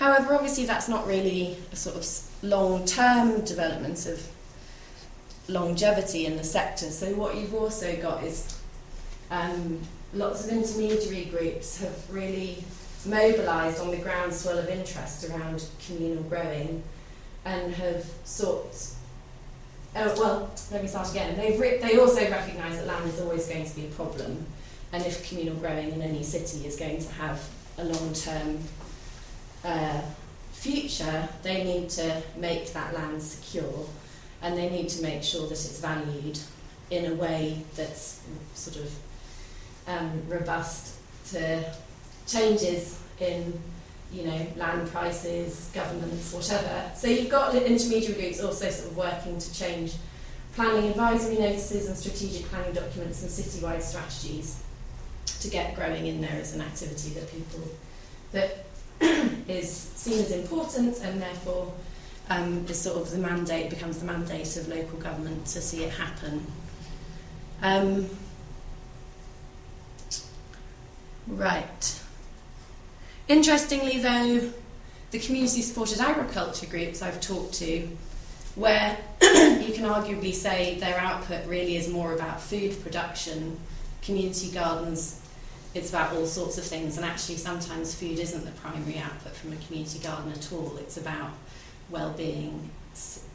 However, 0.00 0.34
obviously, 0.34 0.64
that's 0.64 0.88
not 0.88 1.06
really 1.06 1.58
a 1.72 1.76
sort 1.76 1.96
of 1.96 2.08
long 2.42 2.86
term 2.86 3.44
development 3.44 4.06
of 4.06 4.26
longevity 5.46 6.24
in 6.24 6.38
the 6.38 6.42
sector. 6.42 6.86
So, 6.86 7.14
what 7.14 7.36
you've 7.36 7.54
also 7.54 7.94
got 8.00 8.24
is 8.24 8.58
um, 9.30 9.78
lots 10.14 10.46
of 10.46 10.52
intermediary 10.52 11.26
groups 11.26 11.82
have 11.82 12.10
really 12.10 12.64
mobilised 13.04 13.78
on 13.78 13.90
the 13.90 13.98
groundswell 13.98 14.56
of 14.56 14.70
interest 14.70 15.28
around 15.28 15.66
communal 15.86 16.22
growing 16.24 16.82
and 17.44 17.74
have 17.74 18.06
sought. 18.24 18.94
Oh, 19.94 20.14
well, 20.18 20.50
let 20.72 20.80
me 20.80 20.88
start 20.88 21.10
again. 21.10 21.36
They've 21.36 21.60
re- 21.60 21.76
they 21.76 21.98
also 21.98 22.22
recognise 22.30 22.78
that 22.78 22.86
land 22.86 23.06
is 23.06 23.20
always 23.20 23.46
going 23.48 23.66
to 23.68 23.76
be 23.76 23.84
a 23.84 23.90
problem, 23.90 24.46
and 24.94 25.04
if 25.04 25.28
communal 25.28 25.56
growing 25.56 25.92
in 25.92 26.00
any 26.00 26.22
city 26.22 26.66
is 26.66 26.76
going 26.76 27.02
to 27.02 27.12
have 27.12 27.46
a 27.76 27.84
long 27.84 28.14
term 28.14 28.60
uh, 29.64 30.00
future, 30.52 31.28
they 31.42 31.64
need 31.64 31.90
to 31.90 32.22
make 32.36 32.72
that 32.72 32.94
land 32.94 33.22
secure 33.22 33.86
and 34.42 34.56
they 34.56 34.70
need 34.70 34.88
to 34.88 35.02
make 35.02 35.22
sure 35.22 35.42
that 35.42 35.52
it's 35.52 35.80
valued 35.80 36.38
in 36.90 37.12
a 37.12 37.14
way 37.14 37.62
that's 37.76 38.22
sort 38.54 38.76
of 38.76 38.92
um, 39.86 40.22
robust 40.28 40.96
to 41.30 41.62
changes 42.26 43.00
in 43.20 43.58
you 44.12 44.24
know 44.24 44.46
land 44.56 44.88
prices, 44.90 45.70
governments, 45.72 46.32
whatever. 46.32 46.90
So 46.96 47.06
you've 47.06 47.30
got 47.30 47.54
intermediary 47.54 48.20
groups 48.20 48.42
also 48.42 48.70
sort 48.70 48.90
of 48.90 48.96
working 48.96 49.38
to 49.38 49.54
change 49.54 49.94
planning 50.54 50.90
advisory 50.90 51.38
notices 51.38 51.86
and 51.86 51.96
strategic 51.96 52.44
planning 52.46 52.72
documents 52.72 53.22
and 53.22 53.30
citywide 53.30 53.82
strategies 53.82 54.62
to 55.40 55.48
get 55.48 55.76
growing 55.76 56.06
in 56.06 56.20
there 56.20 56.38
as 56.40 56.54
an 56.54 56.60
activity 56.60 57.10
that 57.10 57.30
people 57.30 57.62
that 58.32 58.64
is 59.48 59.70
seen 59.70 60.20
as 60.20 60.32
important 60.32 61.00
and 61.02 61.20
therefore 61.20 61.72
um, 62.28 62.64
is 62.68 62.80
sort 62.80 62.96
of 62.96 63.10
the 63.10 63.18
mandate, 63.18 63.70
becomes 63.70 63.98
the 63.98 64.06
mandate 64.06 64.56
of 64.56 64.68
local 64.68 64.98
government 64.98 65.46
to 65.46 65.60
see 65.60 65.84
it 65.84 65.92
happen. 65.92 66.46
Um, 67.62 68.08
Right. 71.30 72.00
Interestingly, 73.28 74.00
though, 74.00 74.50
the 75.12 75.18
community 75.20 75.62
supported 75.62 76.00
agriculture 76.00 76.66
groups 76.66 77.02
I've 77.02 77.20
talked 77.20 77.54
to, 77.54 77.88
where 78.56 78.98
you 79.22 79.72
can 79.72 79.84
arguably 79.84 80.34
say 80.34 80.78
their 80.80 80.98
output 80.98 81.46
really 81.46 81.76
is 81.76 81.88
more 81.88 82.14
about 82.14 82.40
food 82.40 82.82
production, 82.82 83.58
community 84.02 84.50
gardens, 84.50 85.19
it's 85.74 85.90
about 85.90 86.14
all 86.14 86.26
sorts 86.26 86.58
of 86.58 86.64
things, 86.64 86.96
and 86.96 87.06
actually, 87.06 87.36
sometimes 87.36 87.94
food 87.94 88.18
isn't 88.18 88.44
the 88.44 88.50
primary 88.52 88.98
output 88.98 89.34
from 89.34 89.52
a 89.52 89.56
community 89.56 89.98
garden 90.00 90.32
at 90.32 90.52
all. 90.52 90.76
It's 90.78 90.96
about 90.96 91.30
well 91.90 92.12
being, 92.12 92.70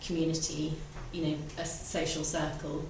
community, 0.06 0.74
you 1.12 1.28
know, 1.28 1.38
a 1.58 1.66
social 1.66 2.24
circle, 2.24 2.88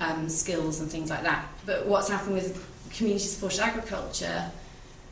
um, 0.00 0.28
skills, 0.28 0.80
and 0.80 0.90
things 0.90 1.10
like 1.10 1.22
that. 1.22 1.46
But 1.66 1.86
what's 1.86 2.08
happened 2.08 2.34
with 2.34 2.66
community 2.90 3.24
supported 3.26 3.60
agriculture? 3.60 4.50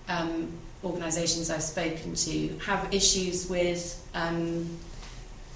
Um, 0.08 0.52
organisations 0.84 1.50
I've 1.50 1.62
spoken 1.62 2.14
to 2.14 2.58
have 2.64 2.92
issues 2.94 3.48
with 3.50 4.08
um, 4.14 4.78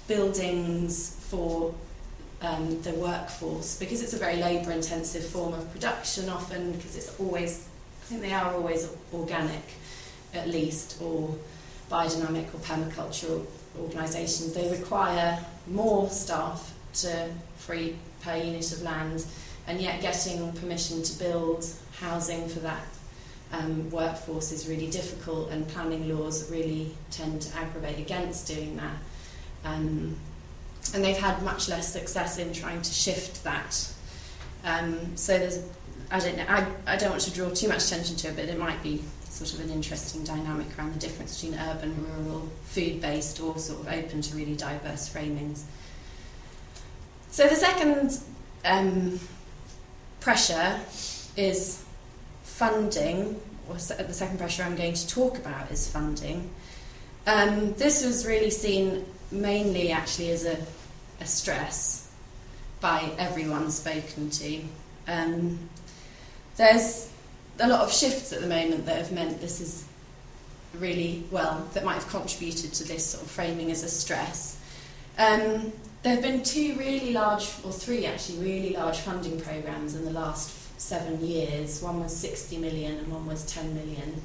buildings 0.07 1.15
for 1.29 1.73
um, 2.41 2.81
the 2.81 2.91
workforce 2.91 3.77
because 3.79 4.01
it's 4.01 4.13
a 4.13 4.17
very 4.17 4.37
labour 4.37 4.71
intensive 4.71 5.25
form 5.25 5.53
of 5.53 5.71
production 5.71 6.27
often 6.29 6.73
because 6.73 6.95
it's 6.95 7.19
always, 7.19 7.67
think 8.11 8.21
they 8.21 8.33
are 8.33 8.53
always 8.53 8.89
organic 9.13 9.63
at 10.33 10.49
least 10.49 11.01
or 11.01 11.33
biodynamic 11.89 12.53
or 12.53 12.59
permacultural 12.59 13.45
organisations. 13.79 14.53
They 14.53 14.69
require 14.69 15.39
more 15.67 16.09
staff 16.09 16.73
to 16.95 17.29
free 17.57 17.95
per 18.21 18.35
unit 18.35 18.69
of 18.73 18.81
land 18.81 19.25
and 19.65 19.79
yet 19.79 20.01
getting 20.01 20.51
permission 20.53 21.01
to 21.03 21.19
build 21.19 21.65
housing 21.99 22.49
for 22.49 22.59
that 22.59 22.83
um, 23.53 23.89
workforce 23.89 24.51
is 24.51 24.67
really 24.67 24.89
difficult, 24.89 25.49
and 25.49 25.67
planning 25.67 26.17
laws 26.17 26.49
really 26.49 26.95
tend 27.11 27.41
to 27.41 27.57
aggravate 27.57 27.99
against 27.99 28.47
doing 28.47 28.77
that. 28.77 28.95
Um, 29.65 30.15
and 30.93 31.03
they've 31.03 31.17
had 31.17 31.43
much 31.43 31.67
less 31.69 31.91
success 31.91 32.37
in 32.37 32.53
trying 32.53 32.81
to 32.81 32.93
shift 32.93 33.43
that. 33.43 33.93
Um, 34.63 35.17
so 35.17 35.37
there's, 35.37 35.63
I 36.11 36.19
don't 36.19 36.37
know, 36.37 36.45
I, 36.47 36.67
I 36.85 36.97
don't 36.97 37.11
want 37.11 37.21
to 37.23 37.31
draw 37.31 37.49
too 37.49 37.69
much 37.69 37.85
attention 37.85 38.17
to 38.17 38.27
it, 38.27 38.35
but 38.35 38.45
it 38.45 38.59
might 38.59 38.83
be 38.83 39.01
sort 39.23 39.53
of 39.53 39.61
an 39.61 39.69
interesting 39.69 40.23
dynamic 40.23 40.67
around 40.77 40.93
the 40.93 40.99
difference 40.99 41.41
between 41.41 41.57
urban, 41.59 42.05
rural, 42.05 42.49
food-based, 42.65 43.39
or 43.39 43.57
sort 43.57 43.79
of 43.79 43.87
open 43.87 44.21
to 44.21 44.35
really 44.35 44.55
diverse 44.55 45.07
framings. 45.07 45.63
So 47.31 47.47
the 47.47 47.55
second 47.55 48.19
um, 48.65 49.19
pressure 50.19 50.79
is 51.37 51.83
funding, 52.43 53.39
or 53.69 53.75
the 53.75 54.13
second 54.13 54.37
pressure 54.37 54.63
I'm 54.63 54.75
going 54.75 54.93
to 54.93 55.07
talk 55.07 55.37
about 55.37 55.71
is 55.71 55.89
funding. 55.89 56.49
Um, 57.25 57.73
this 57.75 58.05
was 58.05 58.27
really 58.27 58.49
seen 58.49 59.05
mainly 59.31 59.91
actually 59.91 60.31
as 60.31 60.43
a, 60.43 60.57
a 61.21 61.25
stress 61.25 62.11
by 62.81 63.09
everyone 63.17 63.71
spoken 63.71 64.29
to. 64.29 64.61
Um, 65.07 65.69
there's 66.61 67.09
a 67.59 67.67
lot 67.67 67.81
of 67.81 67.91
shifts 67.91 68.31
at 68.31 68.39
the 68.39 68.47
moment 68.47 68.85
that 68.85 68.97
have 68.97 69.11
meant 69.11 69.41
this 69.41 69.59
is 69.59 69.83
really 70.75 71.23
well 71.31 71.67
that 71.73 71.83
might 71.83 71.95
have 71.95 72.07
contributed 72.07 72.71
to 72.71 72.83
this 72.83 73.03
sort 73.03 73.23
of 73.23 73.31
framing 73.31 73.71
as 73.71 73.83
a 73.83 73.89
stress. 73.89 74.59
Um, 75.17 75.73
there 76.03 76.13
have 76.13 76.21
been 76.21 76.43
two 76.43 76.75
really 76.75 77.13
large, 77.13 77.49
or 77.63 77.71
three 77.71 78.05
actually, 78.05 78.39
really 78.39 78.75
large 78.75 78.99
funding 78.99 79.41
programs 79.41 79.95
in 79.95 80.05
the 80.05 80.11
last 80.11 80.79
seven 80.79 81.19
years. 81.25 81.81
One 81.81 81.99
was 81.99 82.15
60 82.15 82.57
million 82.59 82.99
and 82.99 83.11
one 83.11 83.25
was 83.25 83.43
10 83.51 83.73
million 83.73 84.21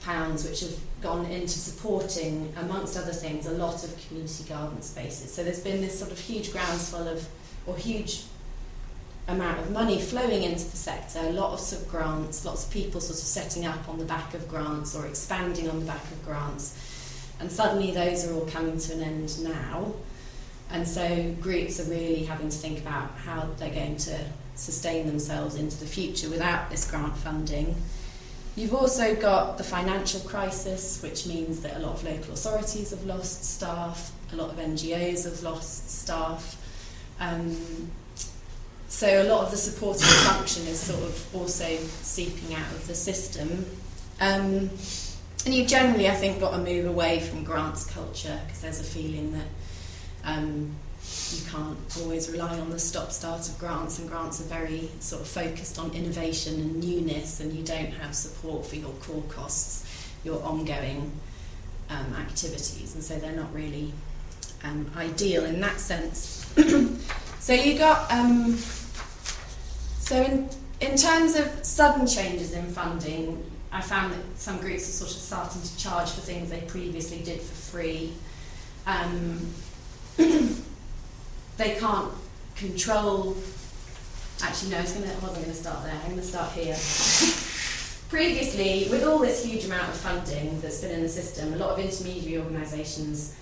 pounds, 0.00 0.48
which 0.48 0.60
have 0.60 0.76
gone 1.00 1.26
into 1.26 1.60
supporting, 1.60 2.52
amongst 2.56 2.96
other 2.96 3.12
things, 3.12 3.46
a 3.46 3.52
lot 3.52 3.84
of 3.84 3.96
community 4.08 4.42
garden 4.44 4.82
spaces. 4.82 5.32
So 5.32 5.44
there's 5.44 5.60
been 5.60 5.80
this 5.80 5.96
sort 5.96 6.10
of 6.10 6.18
huge 6.18 6.50
groundswell 6.50 7.06
of, 7.06 7.28
or 7.66 7.76
huge 7.76 8.24
amount 9.28 9.60
of 9.60 9.70
money 9.70 10.00
flowing 10.00 10.42
into 10.42 10.64
the 10.64 10.76
sector, 10.76 11.20
a 11.20 11.32
lot 11.32 11.72
of 11.72 11.88
grants, 11.88 12.44
lots 12.44 12.64
of 12.64 12.72
people 12.72 13.00
sort 13.00 13.18
of 13.18 13.24
setting 13.24 13.66
up 13.66 13.88
on 13.88 13.98
the 13.98 14.04
back 14.04 14.32
of 14.34 14.48
grants 14.48 14.96
or 14.96 15.06
expanding 15.06 15.68
on 15.68 15.80
the 15.80 15.86
back 15.86 16.02
of 16.10 16.24
grants. 16.24 16.74
And 17.38 17.52
suddenly 17.52 17.90
those 17.92 18.26
are 18.26 18.34
all 18.34 18.46
coming 18.46 18.78
to 18.78 18.94
an 18.94 19.02
end 19.02 19.44
now. 19.44 19.92
And 20.70 20.88
so 20.88 21.34
groups 21.40 21.78
are 21.78 21.90
really 21.90 22.24
having 22.24 22.48
to 22.48 22.56
think 22.56 22.80
about 22.80 23.10
how 23.18 23.48
they're 23.58 23.72
going 23.72 23.96
to 23.98 24.18
sustain 24.54 25.06
themselves 25.06 25.54
into 25.54 25.78
the 25.78 25.86
future 25.86 26.28
without 26.28 26.70
this 26.70 26.90
grant 26.90 27.16
funding. 27.16 27.76
You've 28.56 28.74
also 28.74 29.14
got 29.14 29.56
the 29.56 29.62
financial 29.62 30.20
crisis, 30.20 31.00
which 31.02 31.26
means 31.26 31.60
that 31.60 31.76
a 31.76 31.78
lot 31.78 31.94
of 31.94 32.04
local 32.04 32.32
authorities 32.32 32.90
have 32.90 33.04
lost 33.04 33.44
staff, 33.44 34.10
a 34.32 34.36
lot 34.36 34.50
of 34.50 34.56
NGOs 34.56 35.24
have 35.24 35.42
lost 35.42 35.90
staff. 35.90 36.56
Um, 37.20 37.56
so 38.88 39.22
a 39.22 39.24
lot 39.24 39.44
of 39.44 39.50
the 39.50 39.56
supporting 39.56 40.02
function 40.30 40.66
is 40.66 40.80
sort 40.80 41.02
of 41.02 41.36
also 41.36 41.76
seeping 42.02 42.54
out 42.54 42.70
of 42.72 42.86
the 42.86 42.94
system. 42.94 43.66
Um, 44.20 44.70
and 45.44 45.54
you've 45.54 45.68
generally, 45.68 46.08
I 46.08 46.14
think, 46.14 46.40
got 46.40 46.50
to 46.50 46.58
move 46.58 46.86
away 46.86 47.20
from 47.20 47.44
grants 47.44 47.86
culture 47.86 48.40
because 48.44 48.60
there's 48.60 48.80
a 48.80 48.84
feeling 48.84 49.32
that 49.32 49.46
um, 50.24 50.74
you 51.32 51.50
can't 51.50 51.78
always 52.00 52.30
rely 52.30 52.58
on 52.58 52.70
the 52.70 52.78
stop 52.78 53.12
start 53.12 53.48
of 53.48 53.58
grants, 53.58 53.98
and 53.98 54.08
grants 54.08 54.40
are 54.40 54.44
very 54.44 54.90
sort 55.00 55.22
of 55.22 55.28
focused 55.28 55.78
on 55.78 55.92
innovation 55.92 56.54
and 56.54 56.82
newness, 56.82 57.40
and 57.40 57.52
you 57.52 57.64
don't 57.64 57.92
have 57.92 58.14
support 58.14 58.66
for 58.66 58.76
your 58.76 58.90
core 59.00 59.22
costs, 59.28 60.10
your 60.24 60.42
ongoing 60.42 61.12
um, 61.90 62.14
activities, 62.14 62.94
and 62.94 63.02
so 63.02 63.18
they're 63.18 63.32
not 63.32 63.52
really 63.54 63.92
um, 64.64 64.90
ideal 64.96 65.44
in 65.44 65.60
that 65.60 65.78
sense. 65.78 66.52
so 67.38 67.52
you 67.52 67.78
got 67.78 68.10
um, 68.10 68.58
so 70.08 70.22
in 70.22 70.48
in 70.80 70.96
terms 70.96 71.36
of 71.36 71.64
sudden 71.64 72.06
changes 72.06 72.52
in 72.52 72.64
funding, 72.66 73.44
I 73.72 73.80
found 73.80 74.12
that 74.12 74.20
some 74.36 74.58
groups 74.58 74.88
are 74.88 74.92
sort 74.92 75.10
of 75.10 75.16
starting 75.16 75.60
to 75.60 75.78
charge 75.78 76.10
for 76.10 76.20
things 76.20 76.50
they 76.50 76.60
previously 76.62 77.20
did 77.22 77.40
for 77.40 77.54
free. 77.54 78.12
Um, 78.86 79.52
they 80.16 81.74
can't 81.74 82.12
control. 82.54 83.36
Actually, 84.40 84.70
no, 84.70 84.82
gonna, 84.82 85.12
I 85.12 85.18
wasn't 85.18 85.34
going 85.34 85.44
to 85.46 85.54
start 85.54 85.84
there. 85.84 85.94
I'm 85.94 86.10
going 86.10 86.16
to 86.16 86.22
start 86.22 86.52
here. 86.52 86.76
Previously, 88.08 88.88
with 88.88 89.04
all 89.04 89.18
this 89.18 89.44
huge 89.44 89.64
amount 89.64 89.88
of 89.88 89.96
funding 89.96 90.60
that's 90.60 90.80
been 90.80 90.92
in 90.92 91.02
the 91.02 91.08
system, 91.08 91.52
a 91.52 91.56
lot 91.56 91.70
of 91.70 91.78
intermediary 91.80 92.42
organisations, 92.42 93.36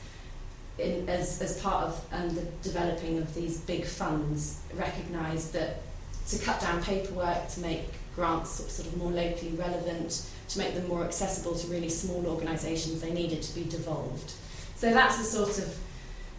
as, 0.80 1.40
as 1.40 1.60
part 1.60 1.84
of 1.84 2.04
um, 2.12 2.34
the 2.34 2.42
developing 2.62 3.18
of 3.18 3.32
these 3.34 3.60
big 3.60 3.84
funds, 3.84 4.60
recognised 4.74 5.52
that 5.52 5.82
to 6.28 6.38
cut 6.38 6.60
down 6.60 6.82
paperwork, 6.82 7.48
to 7.48 7.60
make 7.60 7.84
grants 8.14 8.50
sort 8.50 8.88
of 8.88 8.96
more 8.96 9.10
locally 9.10 9.52
relevant, 9.52 10.28
to 10.48 10.58
make 10.58 10.74
them 10.74 10.88
more 10.88 11.04
accessible 11.04 11.54
to 11.54 11.66
really 11.68 11.88
small 11.88 12.26
organisations, 12.26 13.00
they 13.00 13.12
needed 13.12 13.42
to 13.42 13.54
be 13.54 13.64
devolved. 13.64 14.32
So 14.76 14.90
that's 14.92 15.18
the 15.18 15.24
sort 15.24 15.58
of 15.58 15.76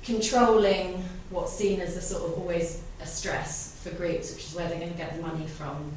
controlling 0.04 1.04
what's 1.30 1.54
seen 1.54 1.82
as 1.82 1.98
a 1.98 2.02
sort 2.02 2.24
of 2.24 2.38
always 2.40 2.82
a 3.02 3.06
stress 3.06 3.80
for 3.84 3.92
groups, 3.92 4.34
which 4.34 4.46
is 4.46 4.56
where 4.56 4.68
they're 4.68 4.80
going 4.80 4.92
to 4.92 4.98
get 4.98 5.16
the 5.16 5.22
money 5.22 5.46
from. 5.46 5.92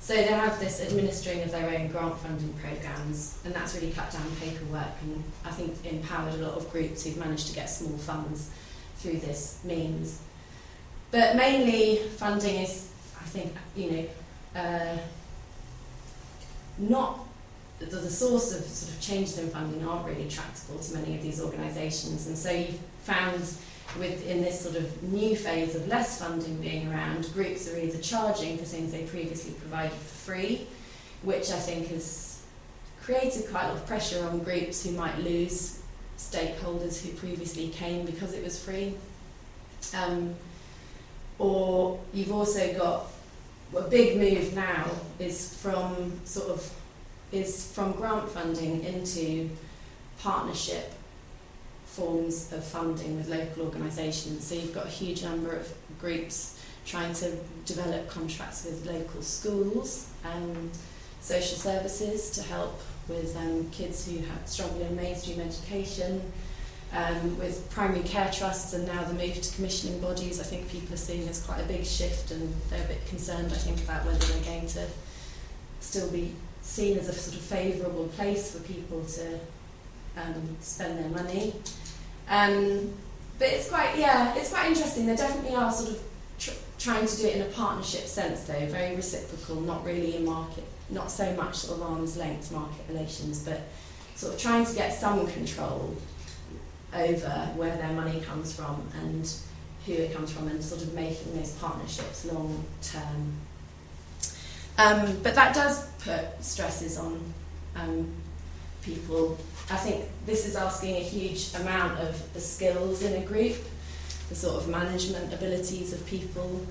So 0.00 0.14
they 0.14 0.24
have 0.24 0.58
this 0.58 0.80
administering 0.80 1.42
of 1.42 1.50
their 1.50 1.68
own 1.68 1.88
grant 1.88 2.16
funding 2.18 2.54
programs, 2.54 3.38
and 3.44 3.54
that's 3.54 3.74
really 3.74 3.92
cut 3.92 4.10
down 4.10 4.24
paperwork 4.40 4.94
and 5.02 5.22
I 5.44 5.50
think 5.50 5.76
empowered 5.84 6.34
a 6.34 6.38
lot 6.38 6.54
of 6.54 6.70
groups 6.72 7.04
who've 7.04 7.18
managed 7.18 7.48
to 7.48 7.54
get 7.54 7.66
small 7.66 7.96
funds 7.98 8.50
through 8.96 9.18
this 9.18 9.60
means. 9.62 10.20
But 11.10 11.36
mainly 11.36 11.96
funding 12.16 12.56
is, 12.56 12.89
think, 13.30 13.52
you 13.76 13.90
know, 13.90 14.06
uh, 14.60 14.98
not 16.78 17.20
the, 17.78 17.86
the 17.86 18.10
source 18.10 18.54
of 18.54 18.64
sort 18.64 18.92
of 18.92 19.00
changes 19.00 19.38
in 19.38 19.48
funding 19.50 19.86
aren't 19.86 20.06
really 20.06 20.28
tractable 20.28 20.78
to 20.78 20.94
many 20.94 21.16
of 21.16 21.22
these 21.22 21.40
organisations, 21.40 22.26
and 22.26 22.36
so 22.36 22.50
you've 22.50 22.78
found 23.04 23.42
within 23.98 24.42
this 24.42 24.60
sort 24.60 24.76
of 24.76 25.02
new 25.04 25.34
phase 25.34 25.74
of 25.74 25.86
less 25.88 26.20
funding 26.20 26.60
being 26.60 26.90
around, 26.92 27.32
groups 27.34 27.72
are 27.72 27.78
either 27.78 27.98
charging 27.98 28.56
for 28.56 28.64
things 28.64 28.92
they 28.92 29.02
previously 29.04 29.52
provided 29.54 29.92
for 29.92 30.32
free, 30.32 30.66
which 31.22 31.50
I 31.50 31.58
think 31.58 31.88
has 31.88 32.42
created 33.02 33.50
quite 33.50 33.64
a 33.64 33.68
lot 33.68 33.76
of 33.76 33.86
pressure 33.86 34.24
on 34.24 34.40
groups 34.40 34.84
who 34.84 34.92
might 34.92 35.18
lose 35.18 35.82
stakeholders 36.18 37.04
who 37.04 37.12
previously 37.16 37.68
came 37.70 38.04
because 38.04 38.32
it 38.34 38.44
was 38.44 38.62
free. 38.62 38.94
Um, 39.96 40.34
or 41.38 41.98
you've 42.12 42.32
also 42.32 42.72
got 42.76 43.06
a 43.76 43.82
big 43.82 44.18
move 44.18 44.54
now 44.54 44.90
is 45.18 45.54
from 45.54 46.20
sort 46.24 46.48
of 46.48 46.72
is 47.32 47.70
from 47.72 47.92
grant 47.92 48.28
funding 48.28 48.82
into 48.82 49.48
partnership 50.18 50.92
forms 51.86 52.52
of 52.52 52.64
funding 52.64 53.16
with 53.16 53.28
local 53.28 53.64
organisations. 53.64 54.44
So 54.44 54.54
you've 54.54 54.74
got 54.74 54.86
a 54.86 54.90
huge 54.90 55.22
number 55.22 55.54
of 55.54 55.72
groups 56.00 56.60
trying 56.84 57.14
to 57.14 57.36
develop 57.66 58.08
contracts 58.08 58.64
with 58.64 58.84
local 58.86 59.22
schools, 59.22 60.08
and 60.24 60.70
social 61.20 61.58
services 61.58 62.30
to 62.30 62.42
help 62.42 62.80
with 63.08 63.36
um, 63.36 63.68
kids 63.70 64.06
who 64.06 64.18
have 64.18 64.46
struggle 64.46 64.80
in 64.82 64.96
mainstream 64.96 65.40
education, 65.40 66.20
um, 66.92 67.38
with 67.38 67.70
primary 67.70 68.02
care 68.02 68.30
trusts 68.32 68.72
and 68.72 68.86
now 68.86 69.04
the 69.04 69.14
move 69.14 69.40
to 69.40 69.54
commissioning 69.54 70.00
bodies, 70.00 70.40
I 70.40 70.42
think 70.42 70.68
people 70.68 70.94
are 70.94 70.98
seeing 70.98 71.28
as 71.28 71.42
quite 71.42 71.60
a 71.60 71.64
big 71.64 71.84
shift 71.84 72.32
and 72.32 72.52
they're 72.68 72.84
a 72.84 72.88
bit 72.88 73.06
concerned, 73.06 73.52
I 73.52 73.56
think, 73.56 73.80
about 73.82 74.04
whether 74.04 74.18
they're 74.18 74.44
going 74.44 74.66
to 74.68 74.86
still 75.78 76.10
be 76.10 76.34
seen 76.62 76.98
as 76.98 77.08
a 77.08 77.12
sort 77.12 77.36
of 77.36 77.42
favourable 77.42 78.08
place 78.08 78.54
for 78.54 78.62
people 78.64 79.04
to 79.04 79.38
um, 80.16 80.56
spend 80.60 80.98
their 80.98 81.10
money. 81.10 81.54
Um, 82.28 82.92
but 83.38 83.48
it's 83.48 83.68
quite, 83.68 83.96
yeah, 83.96 84.34
it's 84.34 84.50
quite 84.50 84.68
interesting. 84.68 85.06
There 85.06 85.16
definitely 85.16 85.56
are 85.56 85.72
sort 85.72 85.90
of 85.90 86.02
tr- 86.38 86.50
trying 86.78 87.06
to 87.06 87.16
do 87.16 87.26
it 87.28 87.36
in 87.36 87.42
a 87.42 87.50
partnership 87.50 88.06
sense, 88.06 88.42
though, 88.44 88.66
very 88.66 88.96
reciprocal, 88.96 89.60
not 89.60 89.84
really 89.84 90.16
in 90.16 90.24
market, 90.24 90.64
not 90.90 91.10
so 91.10 91.32
much 91.34 91.54
sort 91.54 91.80
of 91.80 91.86
arm's 91.86 92.16
length 92.16 92.50
market 92.52 92.84
relations, 92.88 93.44
but 93.44 93.62
sort 94.16 94.34
of 94.34 94.40
trying 94.40 94.66
to 94.66 94.74
get 94.74 94.92
some 94.92 95.26
control 95.28 95.96
over 96.94 97.30
where 97.56 97.76
their 97.76 97.92
money 97.92 98.20
comes 98.20 98.54
from 98.54 98.86
and 99.02 99.32
who 99.86 99.92
it 99.92 100.12
comes 100.14 100.30
from, 100.30 100.48
and 100.48 100.62
sort 100.62 100.82
of 100.82 100.94
making 100.94 101.36
those 101.36 101.52
partnerships 101.52 102.24
long 102.26 102.64
term. 102.82 103.34
Um, 104.78 105.18
but 105.22 105.34
that 105.34 105.54
does 105.54 105.86
put 106.04 106.42
stresses 106.42 106.98
on 106.98 107.32
um, 107.76 108.10
people. 108.82 109.38
I 109.70 109.76
think 109.76 110.04
this 110.26 110.46
is 110.46 110.56
asking 110.56 110.96
a 110.96 111.00
huge 111.00 111.54
amount 111.54 111.98
of 112.00 112.32
the 112.34 112.40
skills 112.40 113.02
in 113.02 113.22
a 113.22 113.24
group, 113.24 113.56
the 114.28 114.34
sort 114.34 114.56
of 114.56 114.68
management 114.68 115.32
abilities 115.32 115.92
of 115.92 116.04
people, 116.06 116.66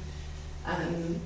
um, 0.65 1.19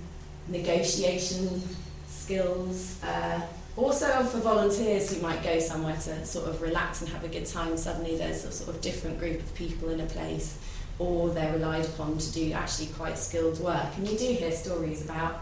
negotiation 0.47 1.61
skills. 2.07 3.01
Uh, 3.03 3.41
also 3.75 4.23
for 4.23 4.37
volunteers 4.39 5.13
who 5.13 5.21
might 5.21 5.43
go 5.43 5.59
somewhere 5.59 5.95
to 5.95 6.25
sort 6.25 6.47
of 6.47 6.61
relax 6.61 7.01
and 7.01 7.09
have 7.09 7.23
a 7.23 7.27
good 7.27 7.45
time, 7.45 7.75
suddenly 7.77 8.17
there's 8.17 8.45
a 8.45 8.51
sort 8.51 8.69
of 8.69 8.81
different 8.81 9.19
group 9.19 9.39
of 9.39 9.55
people 9.55 9.89
in 9.89 9.99
a 9.99 10.05
place 10.05 10.57
or 10.99 11.29
they're 11.29 11.53
relied 11.53 11.85
upon 11.85 12.17
to 12.17 12.31
do 12.33 12.51
actually 12.53 12.87
quite 12.87 13.17
skilled 13.17 13.59
work. 13.59 13.87
And 13.97 14.07
you 14.07 14.17
do 14.17 14.25
hear 14.25 14.51
stories 14.51 15.03
about 15.03 15.41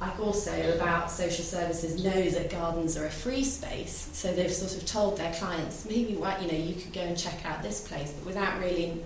like 0.00 0.18
also 0.18 0.74
about 0.74 1.10
social 1.10 1.44
services 1.44 2.02
know 2.02 2.30
that 2.30 2.50
gardens 2.50 2.96
are 2.96 3.04
a 3.04 3.10
free 3.10 3.44
space, 3.44 4.08
so 4.12 4.32
they've 4.32 4.52
sort 4.52 4.74
of 4.74 4.86
told 4.86 5.18
their 5.18 5.32
clients 5.34 5.84
maybe 5.84 6.12
you 6.12 6.18
know 6.18 6.56
you 6.56 6.74
could 6.74 6.92
go 6.92 7.02
and 7.02 7.18
check 7.18 7.44
out 7.44 7.62
this 7.62 7.86
place, 7.86 8.12
but 8.12 8.24
without 8.24 8.58
really 8.60 9.02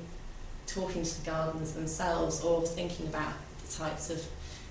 talking 0.67 1.03
to 1.03 1.21
the 1.21 1.31
gardens 1.31 1.73
themselves 1.73 2.43
or 2.43 2.65
thinking 2.65 3.07
about 3.07 3.33
the 3.65 3.73
types 3.73 4.09
of 4.09 4.25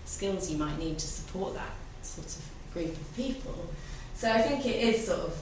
skills 0.05 0.49
you 0.49 0.57
might 0.57 0.77
need 0.79 0.97
to 0.97 1.07
support 1.07 1.53
that 1.55 1.71
sort 2.01 2.27
of 2.27 2.52
group 2.73 2.89
of 2.89 3.15
people. 3.15 3.69
So 4.15 4.31
I 4.31 4.41
think 4.41 4.65
it 4.65 4.81
is 4.81 5.05
sort 5.07 5.19
of 5.19 5.37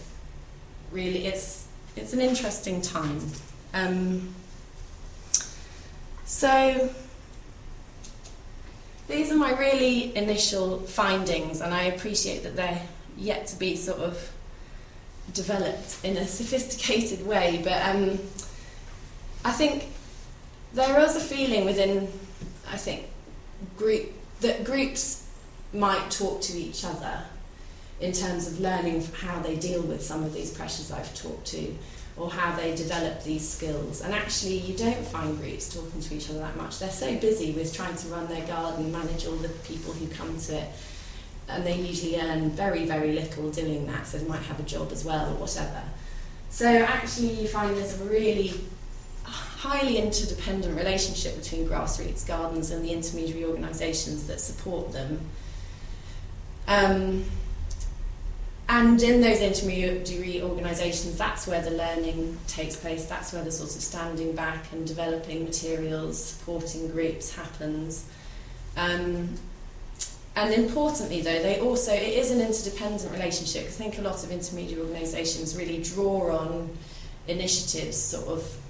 really 0.92 1.26
it's 1.28 1.68
it's 1.96 2.14
an 2.14 2.22
interesting 2.22 2.82
time. 2.82 3.22
Um, 3.74 4.34
so 6.26 6.90
these 9.08 9.32
are 9.32 9.38
my 9.38 9.52
really 9.58 10.16
initial 10.16 10.80
findings, 10.80 11.62
and 11.62 11.74
I 11.74 11.84
appreciate 11.84 12.44
that 12.44 12.56
they're 12.56 12.82
yet 13.18 13.48
to 13.48 13.60
be 13.60 13.76
sort 13.76 14.00
of 14.00 14.32
developed 15.34 15.98
in 16.04 16.18
a 16.18 16.28
sophisticated 16.40 17.26
way. 17.26 17.62
But 17.64 17.84
um, 17.84 18.20
I 19.44 19.52
think 19.52 19.90
there 20.74 21.00
is 21.02 21.16
a 21.16 21.20
feeling 21.20 21.66
within, 21.66 22.08
I 22.70 22.78
think, 22.78 23.08
group 23.78 24.12
that 24.40 24.64
groups 24.64 25.21
might 25.74 26.12
talk 26.12 26.42
to 26.42 26.58
each 26.58 26.84
other 26.84 27.24
in 28.00 28.12
terms 28.12 28.48
of 28.48 28.60
learning 28.60 29.06
how 29.22 29.40
they 29.40 29.56
deal 29.56 29.82
with 29.82 30.02
some 30.02 30.24
of 30.24 30.34
these 30.34 30.52
pressures 30.52 30.92
I've 30.92 31.14
talked 31.16 31.46
to 31.48 31.76
or 32.18 32.30
how 32.30 32.56
they 32.56 32.76
develop 32.76 33.24
these 33.24 33.48
skills. 33.48 34.02
And 34.02 34.14
actually, 34.14 34.58
you 34.58 34.76
don't 34.76 35.06
find 35.08 35.38
groups 35.40 35.74
talking 35.74 36.02
to 36.02 36.16
each 36.16 36.30
other 36.30 36.40
that 36.40 36.58
much. 36.58 36.80
They're 36.80 36.90
so 36.90 37.16
busy 37.18 37.52
with 37.52 37.74
trying 37.74 37.96
to 37.96 38.08
run 38.08 38.28
their 38.28 38.46
garden, 38.48 38.92
manage 38.92 39.26
all 39.26 39.36
the 39.38 39.50
people 39.50 39.94
who 39.94 40.08
come 40.08 40.38
to 40.38 40.58
it, 40.58 40.70
and 41.48 41.66
they 41.66 41.80
usually 41.80 42.20
earn 42.20 42.50
very, 42.52 42.86
very 42.86 43.14
little 43.14 43.50
doing 43.50 43.88
that, 43.88 44.08
so 44.08 44.18
they 44.18 44.28
might 44.28 44.42
have 44.44 44.60
a 44.60 44.64
job 44.64 44.92
as 44.92 45.06
well 45.06 45.32
or 45.32 45.36
whatever. 45.36 45.82
So 46.50 46.68
actually, 46.68 47.42
you 47.42 47.48
find 47.48 47.76
there's 47.78 48.00
a 48.00 48.04
really 48.04 48.54
highly 49.24 49.98
interdependent 49.98 50.76
relationship 50.76 51.38
between 51.38 51.68
grassroots 51.68 52.28
gardens 52.28 52.72
and 52.72 52.84
the 52.84 52.92
intermediary 52.92 53.46
organisations 53.46 54.28
that 54.28 54.42
support 54.42 54.92
them. 54.92 55.22
Um, 56.68 57.26
and 58.70 59.02
in 59.04 59.20
those 59.20 59.42
intermediary 59.42 60.42
organisations, 60.42 61.18
that's 61.18 61.46
where 61.46 61.62
the 61.62 61.72
learning 61.72 62.38
takes 62.48 62.78
place, 62.78 63.06
that's 63.06 63.34
where 63.34 63.44
the 63.44 63.52
sort 63.52 63.76
of 63.76 63.82
standing 63.82 64.34
back 64.34 64.72
and 64.72 64.88
developing 64.88 65.44
materials, 65.44 66.24
supporting 66.24 66.90
groups 66.90 67.36
happens. 67.36 68.06
Um, 68.78 69.36
and 70.38 70.54
importantly, 70.54 71.20
though, 71.20 71.42
they 71.42 71.60
also, 71.60 71.92
it 71.92 72.14
is 72.18 72.32
an 72.32 72.40
interdependent 72.40 73.12
relationship. 73.12 73.64
I 73.64 73.72
think 73.72 73.98
a 73.98 74.02
lot 74.02 74.24
of 74.24 74.32
intermediary 74.32 74.82
organisations 74.82 75.58
really 75.58 75.84
draw 75.84 76.38
on 76.38 76.70
initiatives, 77.28 77.98
sort 77.98 78.28
of 78.28 78.61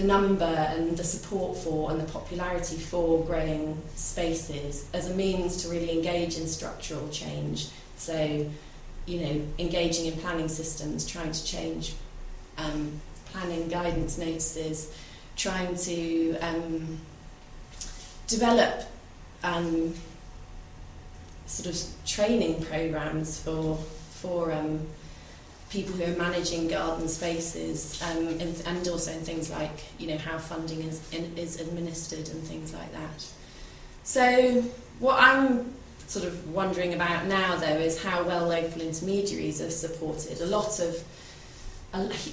the 0.00 0.06
number 0.06 0.44
and 0.44 0.96
the 0.96 1.04
support 1.04 1.56
for 1.56 1.90
and 1.90 2.00
the 2.00 2.10
popularity 2.10 2.76
for 2.76 3.24
growing 3.24 3.80
spaces 3.96 4.88
as 4.94 5.10
a 5.10 5.14
means 5.14 5.62
to 5.62 5.68
really 5.68 5.90
engage 5.90 6.38
in 6.38 6.46
structural 6.46 7.06
change. 7.10 7.68
So, 7.96 8.46
you 9.06 9.20
know, 9.20 9.42
engaging 9.58 10.06
in 10.06 10.18
planning 10.18 10.48
systems, 10.48 11.06
trying 11.06 11.32
to 11.32 11.44
change 11.44 11.94
um, 12.56 13.00
planning 13.26 13.68
guidance 13.68 14.16
notices, 14.16 14.94
trying 15.36 15.76
to 15.76 16.38
um, 16.38 16.98
develop 18.26 18.84
um, 19.42 19.94
sort 21.46 21.74
of 21.74 22.06
training 22.06 22.62
programs 22.64 23.38
for 23.38 23.76
for 24.12 24.52
um, 24.52 24.86
people 25.70 25.94
who 25.94 26.12
are 26.12 26.16
managing 26.16 26.68
garden 26.68 27.08
spaces, 27.08 28.02
um, 28.02 28.26
and, 28.26 28.62
and 28.66 28.88
also 28.88 29.12
in 29.12 29.20
things 29.20 29.50
like 29.50 29.84
you 29.98 30.08
know 30.08 30.18
how 30.18 30.36
funding 30.38 30.80
is 30.82 31.00
in, 31.12 31.36
is 31.36 31.60
administered 31.60 32.28
and 32.28 32.42
things 32.42 32.74
like 32.74 32.92
that. 32.92 33.26
So 34.02 34.62
what 34.98 35.16
I'm 35.18 35.72
sort 36.10 36.26
of 36.26 36.52
wondering 36.52 36.94
about 36.94 37.26
now, 37.26 37.56
though, 37.56 37.66
is 37.66 38.02
how 38.02 38.24
well 38.24 38.48
local 38.48 38.82
intermediaries 38.82 39.60
are 39.60 39.70
supported. 39.70 40.40
A 40.40 40.46
lot 40.46 40.80
of, 40.80 41.04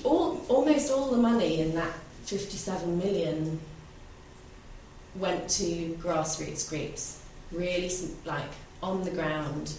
all, 0.03 0.41
almost 0.49 0.91
all 0.91 1.11
the 1.11 1.17
money 1.17 1.61
in 1.61 1.75
that 1.75 1.93
57 2.23 2.97
million 2.97 3.59
went 5.15 5.47
to 5.49 5.95
grassroots 6.01 6.67
groups, 6.67 7.21
really 7.51 7.91
like 8.25 8.49
on 8.81 9.03
the 9.03 9.11
ground 9.11 9.73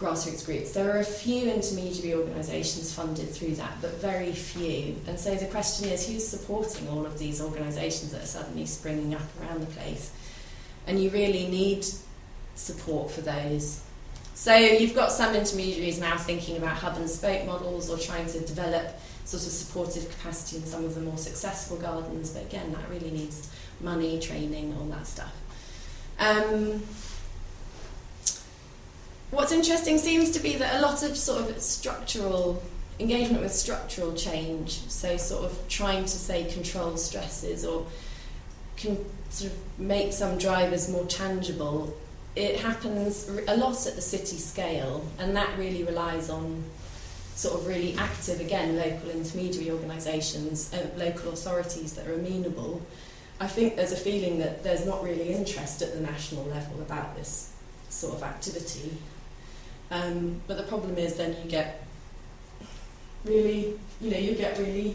grassroots 0.00 0.44
groups. 0.46 0.72
There 0.72 0.90
are 0.90 1.00
a 1.00 1.04
few 1.04 1.50
intermediary 1.50 2.14
organisations 2.14 2.92
funded 2.92 3.28
through 3.28 3.54
that, 3.56 3.80
but 3.82 4.00
very 4.00 4.32
few. 4.32 4.96
And 5.06 5.20
so 5.20 5.34
the 5.34 5.46
question 5.46 5.88
is 5.88 6.08
who's 6.08 6.26
supporting 6.26 6.88
all 6.88 7.04
of 7.04 7.18
these 7.18 7.42
organisations 7.42 8.12
that 8.12 8.22
are 8.22 8.26
suddenly 8.26 8.66
springing 8.66 9.14
up 9.14 9.22
around 9.40 9.60
the 9.60 9.66
place? 9.66 10.10
And 10.86 11.02
you 11.02 11.10
really 11.10 11.46
need 11.48 11.84
support 12.54 13.10
for 13.10 13.20
those. 13.20 13.82
So 14.34 14.56
you've 14.56 14.94
got 14.94 15.12
some 15.12 15.34
intermediaries 15.34 16.00
now 16.00 16.16
thinking 16.16 16.56
about 16.56 16.76
hub 16.78 16.96
and 16.96 17.08
spoke 17.08 17.44
models 17.44 17.90
or 17.90 17.98
trying 17.98 18.26
to 18.28 18.40
develop 18.40 18.98
sort 19.26 19.42
of 19.42 19.50
supportive 19.50 20.10
capacity 20.10 20.56
in 20.56 20.64
some 20.64 20.84
of 20.84 20.94
the 20.94 21.00
more 21.02 21.18
successful 21.18 21.76
gardens, 21.76 22.30
but 22.30 22.42
again, 22.44 22.72
that 22.72 22.88
really 22.88 23.10
needs 23.10 23.50
money, 23.80 24.18
training, 24.18 24.74
all 24.80 24.86
that 24.86 25.06
stuff. 25.06 25.32
Um, 26.18 26.82
what's 29.30 29.52
interesting 29.52 29.98
seems 29.98 30.30
to 30.32 30.40
be 30.40 30.56
that 30.56 30.76
a 30.76 30.80
lot 30.80 31.02
of 31.02 31.16
sort 31.16 31.50
of 31.50 31.60
structural 31.60 32.62
engagement 32.98 33.42
with 33.42 33.52
structural 33.52 34.12
change, 34.14 34.80
so 34.88 35.16
sort 35.16 35.44
of 35.44 35.58
trying 35.68 36.02
to 36.02 36.08
say 36.08 36.44
control 36.52 36.96
stresses 36.96 37.64
or 37.64 37.86
can 38.76 38.98
sort 39.30 39.52
of 39.52 39.58
make 39.78 40.12
some 40.12 40.38
drivers 40.38 40.90
more 40.90 41.06
tangible 41.06 41.96
it 42.36 42.60
happens 42.60 43.28
a 43.48 43.56
lot 43.56 43.86
at 43.86 43.96
the 43.96 44.00
city 44.00 44.36
scale, 44.36 45.04
and 45.18 45.34
that 45.36 45.58
really 45.58 45.82
relies 45.82 46.30
on 46.30 46.62
sort 47.34 47.60
of 47.60 47.66
really 47.66 47.96
active, 47.96 48.40
again, 48.40 48.76
local 48.76 49.10
intermediary 49.10 49.70
organisations, 49.70 50.72
uh, 50.72 50.86
local 50.96 51.32
authorities 51.32 51.94
that 51.94 52.06
are 52.06 52.14
amenable. 52.14 52.82
I 53.40 53.46
think 53.46 53.76
there's 53.76 53.92
a 53.92 53.96
feeling 53.96 54.38
that 54.38 54.62
there's 54.62 54.86
not 54.86 55.02
really 55.02 55.32
interest 55.32 55.82
at 55.82 55.94
the 55.94 56.00
national 56.00 56.44
level 56.44 56.80
about 56.82 57.16
this 57.16 57.52
sort 57.88 58.14
of 58.14 58.22
activity. 58.22 58.92
Um, 59.90 60.40
but 60.46 60.56
the 60.56 60.62
problem 60.64 60.96
is 60.98 61.16
then 61.16 61.36
you 61.42 61.50
get 61.50 61.84
really, 63.24 63.78
you 64.00 64.10
know, 64.10 64.18
you 64.18 64.34
get 64.34 64.58
really 64.58 64.94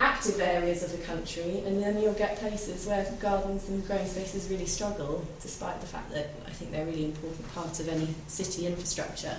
active 0.00 0.40
areas 0.40 0.82
of 0.82 0.92
the 0.92 1.04
country, 1.06 1.62
and 1.66 1.82
then 1.82 2.00
you'll 2.00 2.14
get 2.14 2.36
places 2.36 2.86
where 2.86 3.06
gardens 3.20 3.68
and 3.68 3.86
growing 3.86 4.06
spaces 4.06 4.48
really 4.50 4.66
struggle, 4.66 5.24
despite 5.40 5.80
the 5.80 5.86
fact 5.86 6.10
that 6.12 6.30
I 6.46 6.50
think 6.50 6.72
they're 6.72 6.82
a 6.82 6.86
really 6.86 7.04
important 7.04 7.52
part 7.54 7.78
of 7.80 7.88
any 7.88 8.08
city 8.26 8.66
infrastructure. 8.66 9.36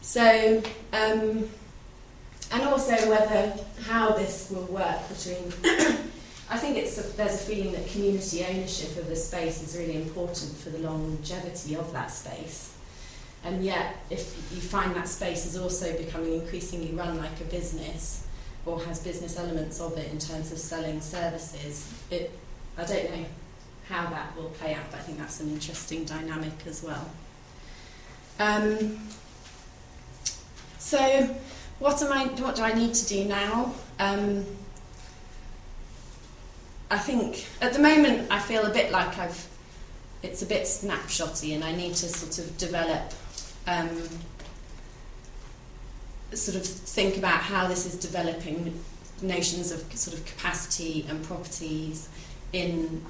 So, 0.00 0.62
um, 0.92 1.48
and 2.52 2.62
also 2.62 2.94
whether 3.10 3.54
how 3.82 4.10
this 4.12 4.50
will 4.50 4.66
work 4.66 5.08
between. 5.08 5.52
I 6.48 6.56
think 6.58 6.76
it's 6.76 6.96
a, 6.96 7.02
there's 7.16 7.34
a 7.34 7.44
feeling 7.44 7.72
that 7.72 7.88
community 7.88 8.44
ownership 8.44 8.96
of 8.98 9.08
the 9.08 9.16
space 9.16 9.60
is 9.64 9.76
really 9.76 9.96
important 9.96 10.56
for 10.56 10.70
the 10.70 10.78
longevity 10.78 11.74
of 11.74 11.92
that 11.92 12.06
space. 12.06 12.75
And 13.46 13.64
yet, 13.64 13.96
if 14.10 14.36
you 14.52 14.60
find 14.60 14.94
that 14.96 15.06
space 15.06 15.46
is 15.46 15.56
also 15.56 15.96
becoming 15.96 16.34
increasingly 16.34 16.90
run 16.90 17.16
like 17.16 17.40
a 17.40 17.44
business, 17.44 18.26
or 18.64 18.82
has 18.82 18.98
business 18.98 19.38
elements 19.38 19.80
of 19.80 19.96
it 19.96 20.10
in 20.10 20.18
terms 20.18 20.50
of 20.50 20.58
selling 20.58 21.00
services, 21.00 21.88
it, 22.10 22.36
I 22.76 22.84
don't 22.84 23.08
know 23.08 23.24
how 23.88 24.10
that 24.10 24.36
will 24.36 24.50
play 24.50 24.74
out, 24.74 24.90
but 24.90 24.98
I 24.98 25.02
think 25.02 25.18
that's 25.18 25.38
an 25.38 25.50
interesting 25.50 26.04
dynamic 26.04 26.66
as 26.66 26.82
well. 26.82 27.08
Um, 28.40 28.98
so, 30.78 30.98
what 31.78 32.02
am 32.02 32.12
I? 32.12 32.24
What 32.42 32.56
do 32.56 32.62
I 32.62 32.72
need 32.74 32.94
to 32.94 33.06
do 33.06 33.26
now? 33.26 33.72
Um, 34.00 34.44
I 36.90 36.98
think 36.98 37.46
at 37.60 37.72
the 37.72 37.78
moment 37.78 38.28
I 38.30 38.40
feel 38.40 38.66
a 38.66 38.72
bit 38.72 38.90
like 38.90 39.16
I've. 39.18 39.46
It's 40.24 40.42
a 40.42 40.46
bit 40.46 40.64
snapshotty, 40.64 41.54
and 41.54 41.62
I 41.62 41.72
need 41.76 41.94
to 41.94 42.08
sort 42.08 42.44
of 42.44 42.58
develop. 42.58 43.12
Um, 43.66 44.02
sort 46.32 46.56
of 46.56 46.66
think 46.66 47.16
about 47.16 47.40
how 47.40 47.66
this 47.66 47.86
is 47.86 47.96
developing 47.96 48.78
notions 49.22 49.72
of 49.72 49.80
sort 49.94 50.16
of 50.16 50.24
capacity 50.26 51.06
and 51.08 51.22
properties 51.24 52.08
in 52.52 53.02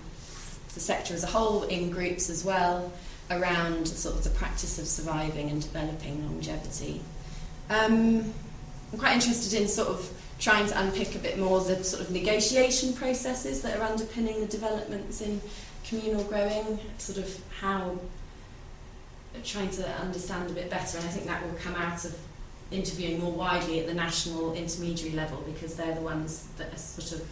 the 0.75 0.81
sector 0.81 1.15
as 1.15 1.25
a 1.25 1.27
whole, 1.27 1.65
in 1.65 1.91
groups 1.91 2.31
as 2.31 2.45
well, 2.45 2.93
around 3.31 3.89
sort 3.89 4.15
of 4.15 4.25
the 4.25 4.31
practice 4.31 4.79
of 4.79 4.87
surviving 4.87 5.51
and 5.51 5.63
developing 5.63 6.25
longevity. 6.27 7.01
Um, 7.71 8.33
I'm 8.93 8.99
quite 8.99 9.15
interested 9.15 9.61
in 9.61 9.67
sort 9.67 9.89
of 9.89 10.09
trying 10.39 10.67
to 10.67 10.81
unpick 10.81 11.15
a 11.15 11.19
bit 11.19 11.39
more 11.39 11.61
the 11.61 11.83
sort 11.83 12.03
of 12.03 12.11
negotiation 12.11 12.93
processes 12.93 13.63
that 13.63 13.79
are 13.79 13.83
underpinning 13.83 14.41
the 14.41 14.47
developments 14.47 15.21
in 15.21 15.41
communal 15.85 16.23
growing, 16.25 16.79
sort 16.99 17.19
of 17.19 17.43
how 17.61 17.99
trying 19.45 19.71
to 19.71 19.89
understand 20.01 20.51
a 20.51 20.55
bit 20.55 20.71
better, 20.71 20.99
and 20.99 21.07
I 21.07 21.11
think 21.11 21.27
that 21.27 21.45
will 21.45 21.59
come 21.59 21.75
out 21.75 22.05
of 22.05 22.17
interviewing 22.71 23.21
more 23.21 23.33
widely 23.33 23.81
at 23.81 23.87
the 23.87 23.95
national 23.95 24.55
intermediary 24.55 25.15
level 25.15 25.43
because 25.47 25.77
they're 25.77 25.95
the 25.95 26.01
ones 26.01 26.49
that 26.57 26.73
are 26.73 26.79
sort 26.79 27.21
of, 27.21 27.29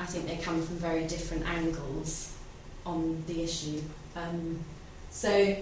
I 0.00 0.06
think 0.06 0.26
they 0.26 0.36
come 0.36 0.62
from 0.62 0.76
very 0.76 1.04
different 1.04 1.46
angles 1.46 2.32
on 2.86 3.22
the 3.26 3.42
issue. 3.42 3.82
Um, 4.16 4.60
so, 5.10 5.56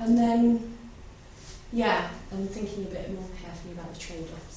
and 0.00 0.18
then, 0.18 0.76
yeah, 1.72 2.08
I'm 2.32 2.46
thinking 2.46 2.84
a 2.84 2.88
bit 2.88 3.12
more 3.12 3.28
carefully 3.42 3.72
about 3.72 3.92
the 3.92 4.00
trade 4.00 4.24
offs. 4.34 4.47